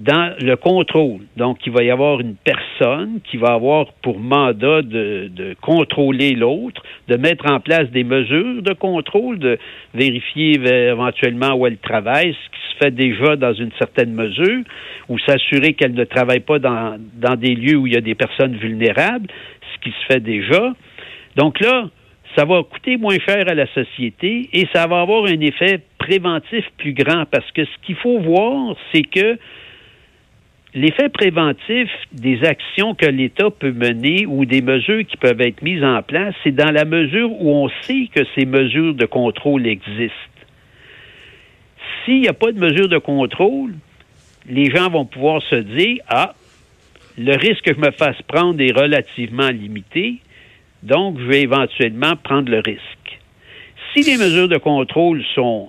dans 0.00 0.34
le 0.40 0.56
contrôle. 0.56 1.20
Donc, 1.36 1.58
il 1.66 1.72
va 1.72 1.82
y 1.82 1.90
avoir 1.90 2.20
une 2.20 2.34
personne 2.34 3.20
qui 3.30 3.36
va 3.36 3.52
avoir 3.52 3.92
pour 4.02 4.18
mandat 4.18 4.80
de, 4.80 5.54
contrôler 5.60 6.32
l'autre, 6.32 6.82
de 7.08 7.16
mettre 7.16 7.44
en 7.50 7.60
place 7.60 7.90
des 7.90 8.04
mesures 8.04 8.62
de 8.62 8.72
contrôle, 8.72 9.38
de 9.38 9.58
vérifier 9.94 10.58
éventuellement 10.88 11.54
où 11.54 11.66
elle 11.66 11.76
travaille, 11.76 12.32
ce 12.32 12.50
qui 12.50 12.72
se 12.72 12.84
fait 12.84 12.90
déjà 12.94 13.36
dans 13.36 13.52
une 13.52 13.72
certaine 13.78 14.14
mesure, 14.14 14.62
ou 15.10 15.18
s'assurer 15.18 15.74
qu'elle 15.74 15.94
ne 15.94 16.04
travaille 16.04 16.40
pas 16.40 16.58
dans, 16.58 16.96
dans 17.16 17.36
des 17.36 17.54
lieux 17.54 17.76
où 17.76 17.86
il 17.86 17.92
y 17.92 17.98
a 17.98 18.00
des 18.00 18.14
personnes 18.14 18.56
vulnérables, 18.56 19.28
ce 19.74 19.80
qui 19.82 19.90
se 19.90 20.06
fait 20.06 20.20
déjà. 20.20 20.72
Donc 21.36 21.60
là, 21.60 21.90
ça 22.36 22.46
va 22.46 22.62
coûter 22.62 22.96
moins 22.96 23.18
cher 23.18 23.44
à 23.48 23.54
la 23.54 23.66
société 23.74 24.48
et 24.54 24.66
ça 24.72 24.86
va 24.86 25.00
avoir 25.00 25.24
un 25.26 25.40
effet 25.40 25.80
préventif 25.98 26.64
plus 26.78 26.94
grand 26.94 27.26
parce 27.30 27.50
que 27.52 27.64
ce 27.64 27.70
qu'il 27.84 27.96
faut 27.96 28.18
voir, 28.20 28.76
c'est 28.94 29.02
que 29.02 29.38
l'effet 30.74 31.08
préventif 31.08 31.88
des 32.12 32.42
actions 32.44 32.94
que 32.94 33.06
l'État 33.06 33.50
peut 33.50 33.72
mener 33.72 34.26
ou 34.26 34.44
des 34.44 34.62
mesures 34.62 35.04
qui 35.06 35.16
peuvent 35.16 35.40
être 35.40 35.62
mises 35.62 35.82
en 35.82 36.02
place, 36.02 36.34
c'est 36.44 36.54
dans 36.54 36.70
la 36.70 36.84
mesure 36.84 37.30
où 37.32 37.50
on 37.50 37.68
sait 37.82 38.08
que 38.14 38.22
ces 38.34 38.46
mesures 38.46 38.94
de 38.94 39.06
contrôle 39.06 39.66
existent. 39.66 40.14
S'il 42.04 42.20
n'y 42.20 42.28
a 42.28 42.32
pas 42.32 42.52
de 42.52 42.58
mesures 42.58 42.88
de 42.88 42.98
contrôle, 42.98 43.74
les 44.48 44.70
gens 44.70 44.88
vont 44.88 45.04
pouvoir 45.04 45.42
se 45.42 45.56
dire, 45.56 45.98
ah, 46.08 46.34
le 47.18 47.36
risque 47.36 47.62
que 47.64 47.74
je 47.74 47.80
me 47.80 47.90
fasse 47.90 48.20
prendre 48.22 48.60
est 48.60 48.72
relativement 48.72 49.50
limité, 49.50 50.18
donc 50.82 51.18
je 51.18 51.24
vais 51.24 51.42
éventuellement 51.42 52.16
prendre 52.16 52.50
le 52.50 52.60
risque. 52.60 53.18
Si 53.92 54.02
les 54.02 54.16
mesures 54.16 54.48
de 54.48 54.56
contrôle 54.56 55.22
sont 55.34 55.68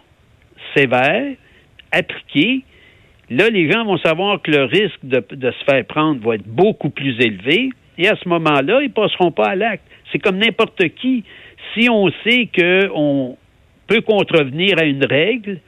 sévères, 0.76 1.34
appliquées, 1.92 2.64
là, 3.32 3.50
les 3.50 3.72
gens 3.72 3.86
vont 3.86 3.98
savoir 3.98 4.42
que 4.42 4.52
le 4.52 4.66
risque 4.66 5.00
de, 5.04 5.52
se 5.52 5.64
faire 5.66 5.86
prendre 5.86 6.22
va 6.22 6.36
être 6.36 6.48
beaucoup 6.48 6.90
plus 6.90 7.20
élevé, 7.20 7.70
et 7.98 8.08
à 8.08 8.16
ce 8.16 8.28
moment-là, 8.30 8.82
ils 8.82 8.88
ne 8.88 8.94
passeront 8.94 9.32
pas 9.32 9.50
à 9.50 9.56
l'acte. 9.56 9.84
C'est 10.12 10.20
comme 10.20 10.38
n'importe 10.38 10.82
qui. 10.96 11.24
Si 11.74 11.90
on 11.90 12.10
sait 12.24 12.50
qu'on 12.54 13.38
peut 13.88 14.02
contrevenir 14.02 14.78
à 14.80 14.84
une 14.84 15.06
règle, 15.06 15.60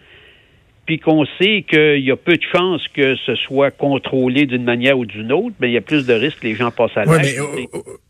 puis 0.86 1.00
qu'on 1.00 1.26
sait 1.40 1.66
qu'il 1.68 2.04
y 2.04 2.12
a 2.12 2.18
peu 2.18 2.36
de 2.36 2.44
chances 2.52 2.82
que 2.94 3.16
ce 3.26 3.36
soit 3.36 3.72
contrôlé 3.72 4.46
d'une 4.46 4.64
manière 4.64 4.98
ou 4.98 5.06
d'une 5.06 5.32
autre, 5.32 5.56
bien, 5.60 5.70
il 5.70 5.74
y 5.74 5.78
a 5.78 5.82
plus 5.82 6.06
de 6.06 6.14
risques 6.14 6.40
que 6.40 6.48
les 6.48 6.56
gens 6.56 6.72
passent 6.72 6.96
à 6.96 7.06
l'acte. 7.06 7.40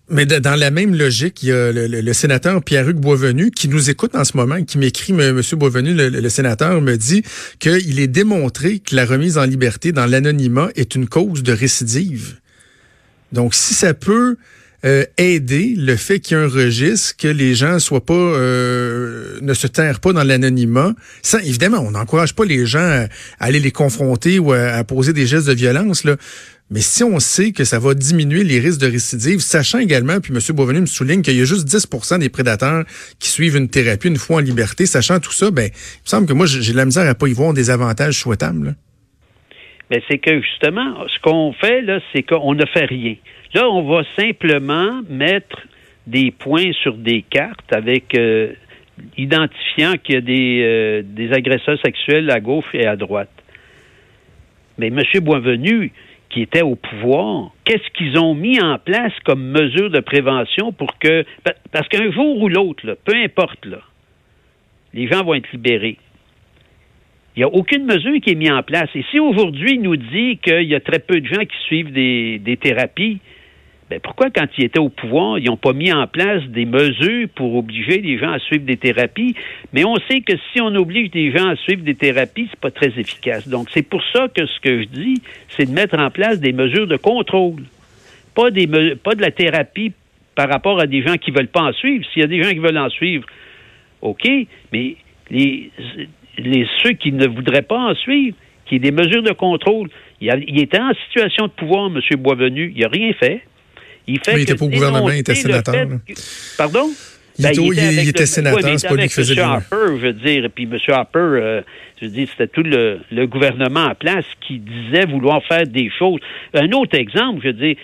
Mais 0.10 0.26
dans 0.26 0.60
la 0.60 0.70
même 0.70 0.96
logique, 0.96 1.44
il 1.44 1.50
y 1.50 1.52
a 1.52 1.72
le, 1.72 2.14
sénateur 2.14 2.62
Pierre-Hugues 2.64 3.00
Boisvenu 3.00 3.52
qui 3.52 3.70
nous 3.70 3.90
écoute 3.90 4.16
en 4.16 4.24
ce 4.24 4.36
moment, 4.36 4.62
qui 4.64 4.78
m'écrit, 4.78 5.14
M. 5.14 5.42
Boisvenu, 5.54 5.94
le, 5.94 6.30
sénateur, 6.30 6.82
me 6.82 6.98
dit 6.98 7.24
qu'il 7.60 8.00
est 8.00 8.08
démontré 8.08 8.80
que 8.80 8.96
la 8.96 9.06
remise 9.06 9.38
en 9.38 9.46
liberté 9.46 9.92
dans 9.92 10.06
l'anonymat 10.06 10.70
est 10.76 10.96
une 10.96 11.08
cause 11.08 11.42
de 11.42 11.54
récidive. 11.54 12.40
Donc, 13.32 13.54
si 13.54 13.74
ça 13.74 13.94
peut 13.94 14.36
euh, 14.86 15.06
aider 15.18 15.76
le 15.78 15.96
fait 15.96 16.20
qu'il 16.20 16.38
y 16.38 16.40
ait 16.40 16.44
un 16.44 16.48
registre, 16.48 17.16
que 17.16 17.28
les 17.28 17.56
gens 17.56 17.80
soient 17.80 18.06
pas, 18.06 18.14
euh, 18.14 19.40
ne 19.42 19.54
se 19.54 19.68
terrent 19.68 20.02
pas 20.02 20.12
dans 20.12 20.24
l'anonymat, 20.24 20.94
ça, 21.22 21.42
évidemment, 21.42 21.80
on 21.80 21.92
n'encourage 21.92 22.36
pas 22.36 22.44
les 22.44 22.66
gens 22.66 22.80
à, 22.80 23.08
aller 23.40 23.60
les 23.60 23.72
confronter 23.72 24.40
ou 24.40 24.52
à, 24.52 24.84
poser 24.84 25.14
des 25.14 25.26
gestes 25.26 25.48
de 25.48 25.54
violence, 25.54 26.04
là. 26.04 26.18
Mais 26.70 26.80
si 26.80 27.04
on 27.04 27.20
sait 27.20 27.52
que 27.52 27.66
ça 27.66 27.78
va 27.78 27.94
diminuer 27.94 28.44
les 28.44 28.60
risques 28.60 28.82
de 28.82 28.90
récidive, 28.90 29.40
sachant 29.40 29.78
également, 29.78 30.20
puis 30.20 30.34
M. 30.34 30.40
Boisvenu 30.56 30.82
me 30.82 30.86
souligne 30.86 31.22
qu'il 31.22 31.38
y 31.38 31.42
a 31.42 31.46
juste 31.46 31.68
10% 31.68 32.20
des 32.20 32.30
prédateurs 32.30 32.84
qui 33.20 33.30
suivent 33.30 33.58
une 33.58 33.70
thérapie 33.70 34.08
une 34.08 34.18
fois 34.18 34.38
en 34.38 34.40
liberté, 34.40 34.86
sachant 34.86 35.20
tout 35.20 35.32
ça, 35.32 35.52
ben, 35.52 35.66
il 35.66 36.04
me 36.04 36.08
semble 36.08 36.28
que 36.28 36.34
moi, 36.34 36.46
j'ai 36.46 36.74
la 36.74 36.86
misère 36.86 37.08
à 37.08 37.14
pas 37.14 37.28
y 37.28 37.34
voir 37.34 37.54
des 37.54 37.70
avantages 37.70 38.20
souhaitables. 38.20 38.76
Mais 39.92 40.02
c'est 40.10 40.18
que 40.18 40.42
justement, 40.42 41.06
ce 41.08 41.20
qu'on 41.22 41.54
fait, 41.54 41.82
là, 41.82 42.00
c'est 42.12 42.24
qu'on 42.24 42.56
ne 42.56 42.66
fait 42.66 42.86
rien. 42.86 43.16
Là, 43.54 43.70
on 43.70 43.84
va 43.84 44.04
simplement 44.18 45.02
mettre 45.10 45.62
des 46.08 46.32
points 46.32 46.72
sur 46.82 46.96
des 46.96 47.22
cartes 47.22 47.72
avec 47.72 48.18
euh, 48.18 48.54
identifiant 49.18 49.94
qu'il 50.04 50.16
y 50.16 50.18
a 50.18 50.22
des, 50.22 50.62
euh, 50.64 51.02
des 51.06 51.32
agresseurs 51.32 51.78
sexuels 51.84 52.32
à 52.32 52.40
gauche 52.40 52.66
et 52.74 52.88
à 52.88 52.96
droite. 52.96 53.30
Mais 54.80 54.88
M. 54.88 55.00
Boisvenu, 55.22 55.92
qui 56.30 56.42
était 56.42 56.64
au 56.64 56.76
pouvoir, 56.76 57.52
qu'est-ce 57.64 57.88
qu'ils 57.96 58.18
ont 58.18 58.34
mis 58.34 58.60
en 58.60 58.80
place 58.80 59.14
comme 59.24 59.44
mesure 59.52 59.92
de 59.92 60.00
prévention 60.00 60.72
pour 60.72 60.98
que. 60.98 61.24
Parce 61.72 61.88
qu'un 61.90 62.12
jour 62.12 62.42
ou 62.42 62.50
l'autre, 62.50 62.98
peu 63.06 63.16
importe, 63.16 63.68
les 64.96 65.08
gens 65.08 65.24
vont 65.24 65.36
être 65.36 65.52
libérés. 65.52 66.00
Il 67.36 67.40
n'y 67.40 67.44
a 67.44 67.50
aucune 67.50 67.86
mesure 67.86 68.20
qui 68.20 68.32
est 68.32 68.36
mise 68.36 68.52
en 68.52 68.64
place. 68.64 68.90
Et 68.96 69.04
si 69.12 69.20
aujourd'hui, 69.20 69.76
il 69.76 69.82
nous 69.82 69.96
dit 69.96 70.38
qu'il 70.38 70.64
y 70.64 70.76
a 70.76 70.80
très 70.80 71.00
peu 71.00 71.20
de 71.20 71.28
gens 71.28 71.42
qui 71.42 71.58
suivent 71.68 71.92
des 71.92 72.58
thérapies, 72.60 73.20
ben, 73.94 74.00
pourquoi, 74.00 74.32
quand 74.32 74.48
ils 74.58 74.66
étaient 74.66 74.80
au 74.80 74.90
pouvoir, 74.90 75.38
ils 75.38 75.46
n'ont 75.46 75.58
pas 75.58 75.74
mis 75.74 75.94
en 75.94 76.08
place 76.08 76.42
des 76.46 76.66
mesures 76.66 77.28
pour 77.36 77.56
obliger 77.56 78.02
les 78.02 78.18
gens 78.18 78.32
à 78.32 78.40
suivre 78.40 78.66
des 78.66 78.78
thérapies? 78.78 79.36
Mais 79.72 79.86
on 79.86 79.96
sait 80.10 80.22
que 80.22 80.34
si 80.52 80.62
on 80.62 80.74
oblige 80.74 81.12
les 81.14 81.32
gens 81.32 81.48
à 81.50 81.56
suivre 81.56 81.84
des 81.84 81.94
thérapies, 81.94 82.48
c'est 82.50 82.60
pas 82.60 82.72
très 82.72 82.88
efficace. 83.00 83.48
Donc, 83.48 83.68
c'est 83.72 83.88
pour 83.88 84.02
ça 84.12 84.28
que 84.30 84.48
ce 84.48 84.60
que 84.62 84.82
je 84.82 84.88
dis, 84.88 85.22
c'est 85.50 85.68
de 85.68 85.72
mettre 85.72 86.00
en 86.00 86.10
place 86.10 86.40
des 86.40 86.54
mesures 86.54 86.88
de 86.88 86.98
contrôle. 86.98 87.62
Pas, 88.34 88.50
des, 88.50 88.66
pas 88.96 89.14
de 89.14 89.22
la 89.22 89.30
thérapie 89.30 89.94
par 90.34 90.50
rapport 90.50 90.80
à 90.80 90.88
des 90.88 91.04
gens 91.04 91.18
qui 91.18 91.32
ne 91.32 91.38
veulent 91.38 91.48
pas 91.48 91.62
en 91.62 91.74
suivre. 91.74 92.04
S'il 92.12 92.24
y 92.24 92.26
a 92.26 92.28
des 92.28 92.42
gens 92.42 92.50
qui 92.50 92.58
veulent 92.58 92.76
en 92.80 92.90
suivre, 92.90 93.28
OK, 94.02 94.28
mais 94.72 94.96
les, 95.30 95.70
ceux 96.82 96.94
qui 96.94 97.12
ne 97.12 97.28
voudraient 97.28 97.62
pas 97.62 97.78
en 97.78 97.94
suivre, 97.94 98.36
qui 98.66 98.78
aient 98.78 98.80
des 98.80 98.92
mesures 98.92 99.22
de 99.22 99.34
contrôle, 99.34 99.90
il, 100.20 100.60
était 100.60 100.80
en 100.80 100.94
situation 101.06 101.46
de 101.46 101.52
pouvoir, 101.52 101.92
M. 101.96 102.02
Boisvenu, 102.18 102.74
il 102.76 102.82
n'a 102.82 102.88
rien 102.88 103.14
fait. 103.14 103.44
Il 104.08 104.20
fait 104.20 104.34
il 104.36 104.42
était 104.42 104.56
pas 104.56 104.66
au 104.66 104.70
gouvernement, 104.70 105.10
il 105.10 105.20
était 105.20 105.36
sénateur. 105.36 105.88
Pardon? 106.58 106.90
Il, 107.40 107.46
était, 107.48 107.96
ben, 107.96 108.08
était 108.08 108.26
sénateur, 108.26 108.80
c'est 108.80 108.88
pas 108.88 108.96
lui 108.96 109.08
qui 109.08 109.14
faisait 109.14 109.34
M. 109.34 109.50
Harper, 109.50 109.88
je 109.88 110.06
veux 110.06 110.14
dire, 110.14 110.50
puis 110.54 110.66
M. 110.66 110.78
Harper, 110.88 111.20
euh, 111.20 111.62
je 112.00 112.06
veux 112.06 112.12
dire, 112.12 112.28
c'était 112.30 112.48
tout 112.48 112.62
le, 112.62 113.26
gouvernement 113.26 113.86
en 113.86 113.96
place 113.96 114.26
qui 114.42 114.60
disait 114.60 115.06
vouloir 115.06 115.44
faire 115.46 115.66
des 115.66 115.90
choses. 115.98 116.20
Un 116.54 116.72
autre 116.74 116.96
exemple, 116.96 117.40
je 117.42 117.48
veux 117.48 117.54
dire, 117.54 117.76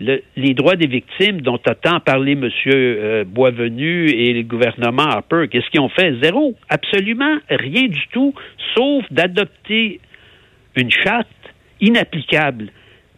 les 0.00 0.54
droits 0.54 0.76
des 0.76 0.88
victimes 0.88 1.40
dont 1.40 1.60
a 1.64 1.74
tant 1.74 2.00
parlé 2.00 2.32
M. 2.32 2.50
Euh, 2.66 3.24
Boisvenu 3.24 4.10
et 4.10 4.32
le 4.32 4.42
gouvernement 4.42 5.04
Harper, 5.04 5.46
qu'est-ce 5.50 5.70
qu'ils 5.70 5.80
ont 5.80 5.88
fait? 5.88 6.14
Zéro. 6.20 6.54
Absolument 6.68 7.36
rien 7.48 7.86
du 7.86 8.02
tout, 8.12 8.34
sauf 8.74 9.04
d'adopter 9.10 10.00
une 10.74 10.90
charte 10.90 11.28
inapplicable. 11.80 12.70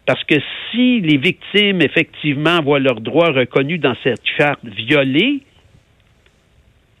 Parce 0.09 0.23
que 0.23 0.37
si 0.71 1.01
les 1.01 1.17
victimes, 1.17 1.83
effectivement, 1.83 2.63
voient 2.63 2.79
leurs 2.79 2.99
droits 2.99 3.29
reconnus 3.29 3.79
dans 3.79 3.93
cette 4.01 4.23
charte 4.39 4.65
violés, 4.65 5.41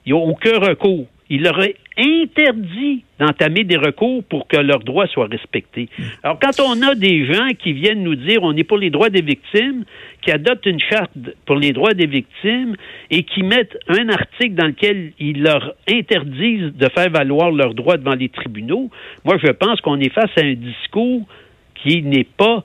il 0.05 0.13
n'y 0.13 0.19
a 0.19 0.21
aucun 0.21 0.59
recours. 0.59 1.07
Il 1.27 1.41
leur 1.41 1.59
est 1.63 1.75
interdit 1.97 3.03
d'entamer 3.17 3.63
des 3.63 3.77
recours 3.77 4.23
pour 4.25 4.47
que 4.47 4.57
leurs 4.57 4.83
droits 4.83 5.07
soient 5.07 5.25
respectés. 5.25 5.89
Alors, 6.21 6.37
quand 6.39 6.59
on 6.59 6.83
a 6.83 6.93
des 6.93 7.25
gens 7.25 7.47
qui 7.57 7.73
viennent 7.73 8.03
nous 8.03 8.13
dire 8.13 8.43
on 8.43 8.55
est 8.55 8.63
pour 8.63 8.77
les 8.77 8.91
droits 8.91 9.09
des 9.09 9.23
victimes, 9.23 9.85
qui 10.21 10.29
adoptent 10.29 10.67
une 10.67 10.79
charte 10.79 11.09
pour 11.47 11.55
les 11.55 11.71
droits 11.71 11.95
des 11.95 12.05
victimes 12.05 12.75
et 13.09 13.23
qui 13.23 13.41
mettent 13.41 13.79
un 13.87 14.09
article 14.09 14.53
dans 14.53 14.67
lequel 14.67 15.13
ils 15.17 15.41
leur 15.41 15.73
interdisent 15.89 16.75
de 16.75 16.89
faire 16.89 17.09
valoir 17.09 17.49
leurs 17.49 17.73
droits 17.73 17.97
devant 17.97 18.13
les 18.13 18.29
tribunaux, 18.29 18.91
moi, 19.25 19.37
je 19.43 19.49
pense 19.49 19.81
qu'on 19.81 19.99
est 19.99 20.13
face 20.13 20.29
à 20.37 20.41
un 20.41 20.53
discours 20.53 21.27
qui 21.73 22.03
n'est 22.03 22.27
pas 22.37 22.63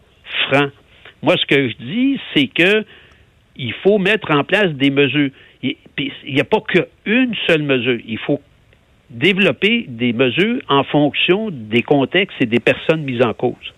franc. 0.48 0.68
Moi, 1.22 1.36
ce 1.36 1.46
que 1.46 1.68
je 1.68 1.74
dis, 1.76 2.20
c'est 2.34 2.48
que 2.48 2.84
il 3.56 3.72
faut 3.82 3.98
mettre 3.98 4.30
en 4.30 4.44
place 4.44 4.72
des 4.72 4.90
mesures. 4.90 5.30
Il 5.62 5.76
n'y 6.26 6.40
a 6.40 6.44
pas 6.44 6.60
qu'une 6.60 7.34
seule 7.46 7.62
mesure. 7.62 8.00
Il 8.06 8.18
faut 8.18 8.40
développer 9.10 9.86
des 9.88 10.12
mesures 10.12 10.60
en 10.68 10.84
fonction 10.84 11.50
des 11.50 11.82
contextes 11.82 12.36
et 12.40 12.46
des 12.46 12.60
personnes 12.60 13.02
mises 13.02 13.22
en 13.22 13.32
cause. 13.32 13.72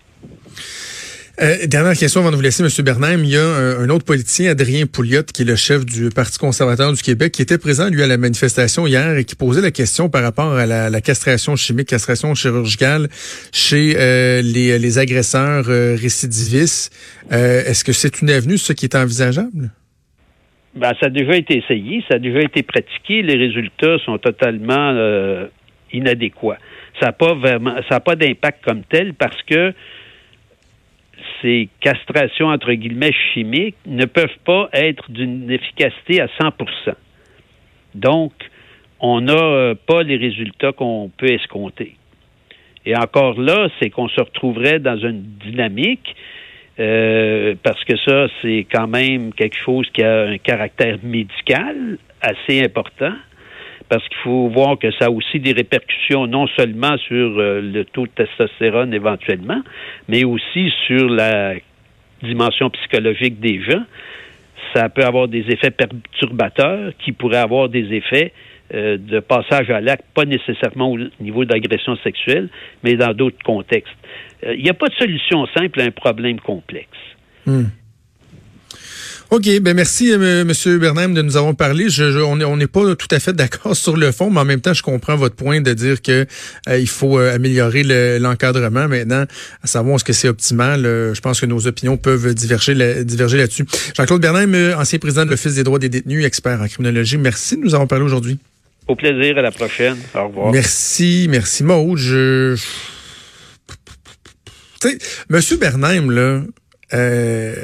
Euh, 1.39 1.67
dernière 1.67 1.93
question 1.93 2.21
avant 2.21 2.31
de 2.31 2.35
vous 2.35 2.41
laisser, 2.41 2.63
M. 2.63 2.69
Bernheim. 2.83 3.23
Il 3.23 3.29
y 3.29 3.37
a 3.37 3.45
un, 3.45 3.89
autre 3.89 4.05
politicien, 4.05 4.49
Adrien 4.49 4.87
Pouliot, 4.87 5.21
qui 5.21 5.43
est 5.43 5.45
le 5.45 5.55
chef 5.55 5.85
du 5.85 6.09
Parti 6.09 6.39
conservateur 6.39 6.91
du 6.91 7.01
Québec, 7.03 7.31
qui 7.31 7.43
était 7.43 7.59
présent, 7.59 7.89
lui, 7.89 8.01
à 8.01 8.07
la 8.07 8.17
manifestation 8.17 8.87
hier 8.87 9.15
et 9.17 9.23
qui 9.23 9.35
posait 9.35 9.61
la 9.61 9.69
question 9.69 10.09
par 10.09 10.23
rapport 10.23 10.53
à 10.53 10.65
la, 10.65 11.01
castration 11.01 11.55
chimique, 11.55 11.89
castration 11.89 12.33
chirurgicale 12.33 13.07
chez 13.51 13.93
euh, 13.97 14.41
les, 14.41 14.97
agresseurs 14.97 15.65
euh, 15.69 15.95
récidivistes. 15.95 16.91
Est-ce 17.29 17.83
que 17.83 17.91
c'est 17.91 18.21
une 18.21 18.31
avenue, 18.31 18.57
ce 18.57 18.73
qui 18.73 18.85
est 18.85 18.95
envisageable? 18.95 19.69
Ben, 20.75 20.93
ça 20.99 21.05
a 21.05 21.09
déjà 21.09 21.35
été 21.35 21.57
essayé, 21.59 22.03
ça 22.09 22.15
a 22.15 22.19
déjà 22.19 22.41
été 22.41 22.63
pratiqué. 22.63 23.21
Les 23.21 23.35
résultats 23.35 23.99
sont 24.05 24.17
totalement 24.17 25.47
inadéquats. 25.93 26.57
Ça 26.99 27.07
n'a 27.07 27.11
pas 27.11 27.35
vraiment, 27.35 27.75
ça 27.89 27.95
n'a 27.95 27.99
pas 27.99 28.15
d'impact 28.15 28.63
comme 28.65 28.81
tel 28.89 29.13
parce 29.13 29.39
que 29.43 29.71
ces 31.41 31.69
castrations, 31.79 32.47
entre 32.47 32.73
guillemets, 32.73 33.13
chimiques 33.33 33.75
ne 33.85 34.05
peuvent 34.05 34.39
pas 34.45 34.69
être 34.73 35.09
d'une 35.11 35.49
efficacité 35.51 36.21
à 36.21 36.27
100% 36.27 36.93
Donc, 37.95 38.33
on 38.99 39.21
n'a 39.21 39.33
euh, 39.33 39.75
pas 39.75 40.03
les 40.03 40.17
résultats 40.17 40.71
qu'on 40.71 41.11
peut 41.15 41.31
escompter. 41.31 41.95
Et 42.85 42.95
encore 42.95 43.39
là, 43.39 43.69
c'est 43.79 43.89
qu'on 43.89 44.07
se 44.07 44.21
retrouverait 44.21 44.79
dans 44.79 44.97
une 44.97 45.21
dynamique, 45.21 46.15
euh, 46.79 47.55
parce 47.63 47.83
que 47.83 47.97
ça, 47.97 48.27
c'est 48.41 48.65
quand 48.71 48.87
même 48.87 49.33
quelque 49.33 49.57
chose 49.57 49.87
qui 49.93 50.03
a 50.03 50.27
un 50.27 50.37
caractère 50.37 50.97
médical 51.03 51.97
assez 52.21 52.63
important 52.63 53.13
parce 53.89 54.07
qu'il 54.07 54.17
faut 54.17 54.49
voir 54.49 54.77
que 54.77 54.91
ça 54.91 55.05
a 55.05 55.09
aussi 55.09 55.39
des 55.39 55.53
répercussions 55.53 56.27
non 56.27 56.47
seulement 56.47 56.97
sur 56.97 57.39
euh, 57.39 57.61
le 57.61 57.85
taux 57.85 58.05
de 58.05 58.11
testostérone 58.11 58.93
éventuellement, 58.93 59.61
mais 60.07 60.23
aussi 60.23 60.71
sur 60.85 61.09
la 61.09 61.55
dimension 62.21 62.69
psychologique 62.69 63.39
des 63.39 63.61
gens. 63.61 63.83
Ça 64.75 64.89
peut 64.89 65.03
avoir 65.03 65.27
des 65.27 65.45
effets 65.49 65.71
perturbateurs 65.71 66.91
qui 66.99 67.11
pourraient 67.13 67.37
avoir 67.37 67.69
des 67.69 67.93
effets 67.93 68.33
euh, 68.73 68.97
de 68.97 69.21
passage 69.21 69.69
à 69.69 69.79
l'acte, 69.79 70.03
pas 70.13 70.25
nécessairement 70.25 70.91
au 70.91 70.97
niveau 71.21 71.45
d'agression 71.45 71.95
sexuelle, 71.97 72.49
mais 72.83 72.95
dans 72.95 73.13
d'autres 73.13 73.41
contextes. 73.45 73.95
Euh, 74.43 74.55
il 74.55 74.63
n'y 74.63 74.69
a 74.69 74.73
pas 74.73 74.87
de 74.87 74.95
solution 74.95 75.47
simple 75.57 75.79
à 75.79 75.85
un 75.85 75.91
problème 75.91 76.39
complexe. 76.41 76.89
Hmm. 77.45 77.67
OK, 79.29 79.59
ben 79.59 79.75
merci 79.75 80.13
euh, 80.13 80.45
Monsieur 80.45 80.77
Bernheim 80.77 81.09
de 81.09 81.21
nous 81.21 81.35
avoir 81.35 81.53
parlé. 81.53 81.89
Je, 81.89 82.21
on 82.21 82.55
n'est 82.55 82.67
pas 82.67 82.95
tout 82.95 83.07
à 83.11 83.19
fait 83.19 83.33
d'accord 83.33 83.75
sur 83.75 83.97
le 83.97 84.13
fond, 84.13 84.29
mais 84.29 84.39
en 84.39 84.45
même 84.45 84.61
temps, 84.61 84.73
je 84.73 84.81
comprends 84.81 85.17
votre 85.17 85.35
point 85.35 85.59
de 85.59 85.73
dire 85.73 86.01
que 86.01 86.25
euh, 86.69 86.79
il 86.79 86.87
faut 86.87 87.19
euh, 87.19 87.35
améliorer 87.35 87.83
l'encadrement 88.19 88.87
maintenant, 88.87 89.25
à 89.61 89.67
savoir 89.67 89.97
est-ce 89.97 90.05
que 90.05 90.13
c'est 90.13 90.29
optimal. 90.29 90.83
je 90.83 91.19
pense 91.19 91.41
que 91.41 91.45
nos 91.45 91.67
opinions 91.67 91.97
peuvent 91.97 92.33
diverger, 92.33 93.03
diverger 93.03 93.37
là-dessus. 93.37 93.65
Jean-Claude 93.95 94.21
Bernheim, 94.21 94.73
ancien 94.77 94.97
président 94.97 95.25
de 95.25 95.31
l'Office 95.31 95.55
des 95.55 95.63
droits 95.63 95.79
des 95.79 95.89
détenus, 95.89 96.25
expert 96.25 96.61
en 96.61 96.67
criminologie, 96.67 97.17
merci 97.17 97.57
de 97.57 97.61
nous 97.63 97.73
avoir 97.73 97.89
parlé 97.89 98.05
aujourd'hui. 98.05 98.39
Au 98.87 98.95
plaisir, 98.95 99.37
à 99.37 99.41
la 99.41 99.51
prochaine. 99.51 99.97
Au 100.15 100.27
revoir. 100.27 100.51
Merci, 100.53 101.27
merci 101.29 101.65
Maud. 101.65 101.97
Je... 101.97 102.55
Tu 104.79 104.89
sais, 104.89 104.97
Monsieur 105.29 105.57
Bernheim, 105.57 106.09
là, 106.11 106.43
euh, 106.93 107.55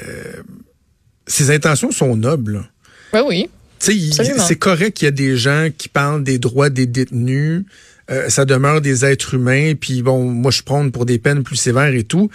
ses 1.34 1.52
intentions 1.52 1.92
sont 1.92 2.16
nobles. 2.16 2.70
Ben 3.12 3.24
oui. 3.28 3.50
C'est 3.80 4.56
correct 4.56 4.98
qu'il 4.98 5.06
y 5.06 5.10
a 5.10 5.12
des 5.12 5.36
gens 5.36 5.68
qui 5.78 5.90
parlent 5.90 6.24
des 6.24 6.40
droits 6.40 6.70
des 6.70 6.86
détenus. 6.86 7.64
Euh, 8.10 8.30
ça 8.30 8.46
demeure 8.46 8.82
des 8.82 9.04
êtres 9.06 9.34
humains. 9.34 9.74
Puis 9.76 10.02
bon, 10.02 10.24
moi, 10.24 10.52
je 10.52 10.62
prends 10.62 10.90
pour 10.90 11.06
des 11.06 11.20
peines 11.20 11.44
plus 11.44 11.58
sévères 11.58 11.94
et 11.94 12.04
tout. 12.04 12.30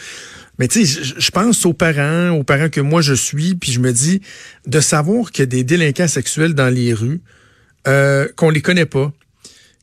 Mais 0.59 0.69
tu 0.69 0.85
sais, 0.85 1.15
je 1.17 1.31
pense 1.31 1.65
aux 1.65 1.73
parents, 1.73 2.31
aux 2.31 2.43
parents 2.43 2.69
que 2.69 2.81
moi 2.81 3.01
je 3.01 3.15
suis, 3.15 3.55
puis 3.55 3.71
je 3.71 3.79
me 3.79 3.93
dis 3.93 4.21
de 4.67 4.81
savoir 4.81 5.31
qu'il 5.31 5.43
y 5.43 5.45
a 5.45 5.47
des 5.47 5.63
délinquants 5.63 6.09
sexuels 6.09 6.55
dans 6.55 6.69
les 6.69 6.93
rues, 6.93 7.21
euh, 7.87 8.27
qu'on 8.35 8.51
les 8.51 8.61
connaît 8.61 8.85
pas, 8.85 9.13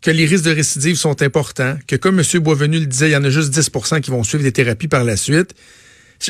que 0.01 0.11
les 0.11 0.25
risques 0.25 0.43
de 0.43 0.51
récidive 0.51 0.97
sont 0.97 1.21
importants, 1.21 1.77
que 1.87 1.95
comme 1.95 2.19
M. 2.19 2.41
Boisvenu 2.41 2.79
le 2.79 2.87
disait, 2.87 3.07
il 3.07 3.13
y 3.13 3.15
en 3.15 3.23
a 3.23 3.29
juste 3.29 3.57
10% 3.57 4.01
qui 4.01 4.11
vont 4.11 4.23
suivre 4.23 4.43
des 4.43 4.51
thérapies 4.51 4.89
par 4.89 5.05
la 5.05 5.15
suite 5.15 5.55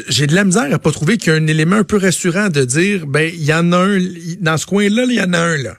j'ai 0.07 0.27
de 0.27 0.35
la 0.35 0.43
misère 0.43 0.73
à 0.73 0.79
pas 0.79 0.91
trouver 0.91 1.17
qu'il 1.17 1.31
y 1.31 1.35
a 1.35 1.39
un 1.39 1.47
élément 1.47 1.77
un 1.77 1.83
peu 1.83 1.97
rassurant 1.97 2.49
de 2.49 2.63
dire, 2.63 3.07
ben, 3.07 3.31
il 3.33 3.43
y 3.43 3.53
en 3.53 3.71
a 3.71 3.77
un, 3.77 3.99
dans 4.39 4.57
ce 4.57 4.65
coin-là, 4.65 5.05
il 5.09 5.15
y 5.15 5.21
en 5.21 5.33
a 5.33 5.39
un, 5.39 5.57
là. 5.57 5.77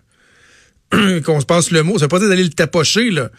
Qu'on 1.24 1.40
se 1.40 1.46
passe 1.46 1.70
le 1.70 1.82
mot. 1.82 1.98
Ça 1.98 2.04
veut 2.04 2.08
pas 2.08 2.18
d'aller 2.20 2.44
le 2.44 2.50
tapocher, 2.50 3.10
là. 3.10 3.30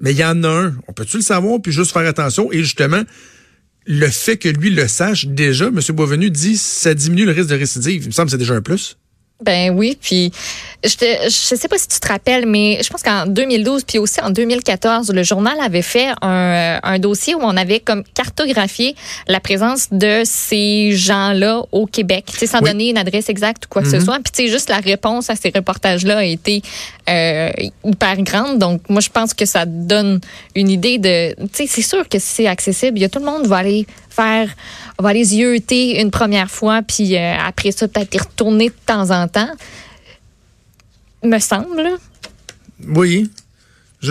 Mais 0.00 0.12
il 0.12 0.18
y 0.18 0.24
en 0.24 0.42
a 0.44 0.48
un. 0.48 0.74
On 0.88 0.92
peut-tu 0.92 1.18
le 1.18 1.22
savoir, 1.22 1.60
puis 1.60 1.72
juste 1.72 1.92
faire 1.92 2.06
attention? 2.06 2.52
Et 2.52 2.58
justement, 2.58 3.02
le 3.86 4.08
fait 4.08 4.36
que 4.36 4.48
lui 4.48 4.70
le 4.70 4.86
sache 4.86 5.26
déjà, 5.26 5.66
M. 5.66 5.80
Boisvenu 5.90 6.30
dit, 6.30 6.56
ça 6.56 6.94
diminue 6.94 7.24
le 7.24 7.32
risque 7.32 7.48
de 7.48 7.56
récidive. 7.56 8.02
Il 8.02 8.08
me 8.08 8.12
semble 8.12 8.26
que 8.26 8.32
c'est 8.32 8.38
déjà 8.38 8.54
un 8.54 8.62
plus. 8.62 8.98
Ben 9.40 9.70
oui, 9.70 9.96
puis 10.00 10.32
je 10.84 10.96
te, 10.96 11.04
je 11.24 11.54
sais 11.54 11.68
pas 11.68 11.78
si 11.78 11.86
tu 11.86 12.00
te 12.00 12.08
rappelles, 12.08 12.44
mais 12.44 12.80
je 12.82 12.90
pense 12.90 13.04
qu'en 13.04 13.24
2012 13.24 13.84
puis 13.84 13.98
aussi 13.98 14.20
en 14.20 14.30
2014, 14.30 15.12
le 15.12 15.22
journal 15.22 15.56
avait 15.60 15.82
fait 15.82 16.08
un, 16.22 16.80
un 16.82 16.98
dossier 16.98 17.36
où 17.36 17.40
on 17.42 17.56
avait 17.56 17.78
comme 17.78 18.02
cartographié 18.14 18.96
la 19.28 19.38
présence 19.38 19.88
de 19.92 20.22
ces 20.24 20.90
gens-là 20.96 21.62
au 21.70 21.86
Québec, 21.86 22.24
tu 22.32 22.38
sais, 22.38 22.46
sans 22.48 22.60
donner 22.60 22.90
une 22.90 22.98
adresse 22.98 23.28
exacte 23.28 23.66
ou 23.66 23.68
quoi 23.68 23.82
que 23.82 23.90
ce 23.90 23.96
mhm. 23.96 24.04
soit. 24.04 24.14
Puis 24.16 24.32
tu 24.32 24.42
sais, 24.42 24.48
juste 24.48 24.70
la 24.70 24.78
réponse 24.78 25.30
à 25.30 25.36
ces 25.36 25.52
reportages-là 25.54 26.18
a 26.18 26.24
été 26.24 26.60
euh, 27.08 27.50
hyper 27.84 28.20
grande. 28.22 28.58
Donc 28.58 28.82
moi, 28.88 29.00
je 29.00 29.10
pense 29.10 29.34
que 29.34 29.46
ça 29.46 29.66
donne 29.66 30.18
une 30.56 30.68
idée 30.68 30.98
de, 30.98 31.34
tu 31.46 31.48
sais, 31.52 31.66
c'est 31.68 31.82
sûr 31.82 32.08
que 32.08 32.18
c'est 32.18 32.48
accessible. 32.48 32.98
Il 32.98 33.02
y 33.02 33.04
a 33.04 33.08
tout 33.08 33.20
le 33.20 33.24
monde 33.26 33.46
va 33.46 33.58
aller 33.58 33.86
faire, 34.20 34.50
on 34.98 35.02
va 35.02 35.12
les 35.12 35.36
yeuter 35.36 36.00
une 36.00 36.10
première 36.10 36.50
fois, 36.50 36.82
puis 36.82 37.16
euh, 37.16 37.34
après 37.38 37.70
ça, 37.70 37.86
peut-être 37.86 38.18
retourner 38.18 38.68
de 38.68 38.74
temps 38.84 39.10
en 39.10 39.28
temps. 39.28 39.50
Me 41.22 41.38
semble. 41.38 41.98
Oui, 42.86 43.30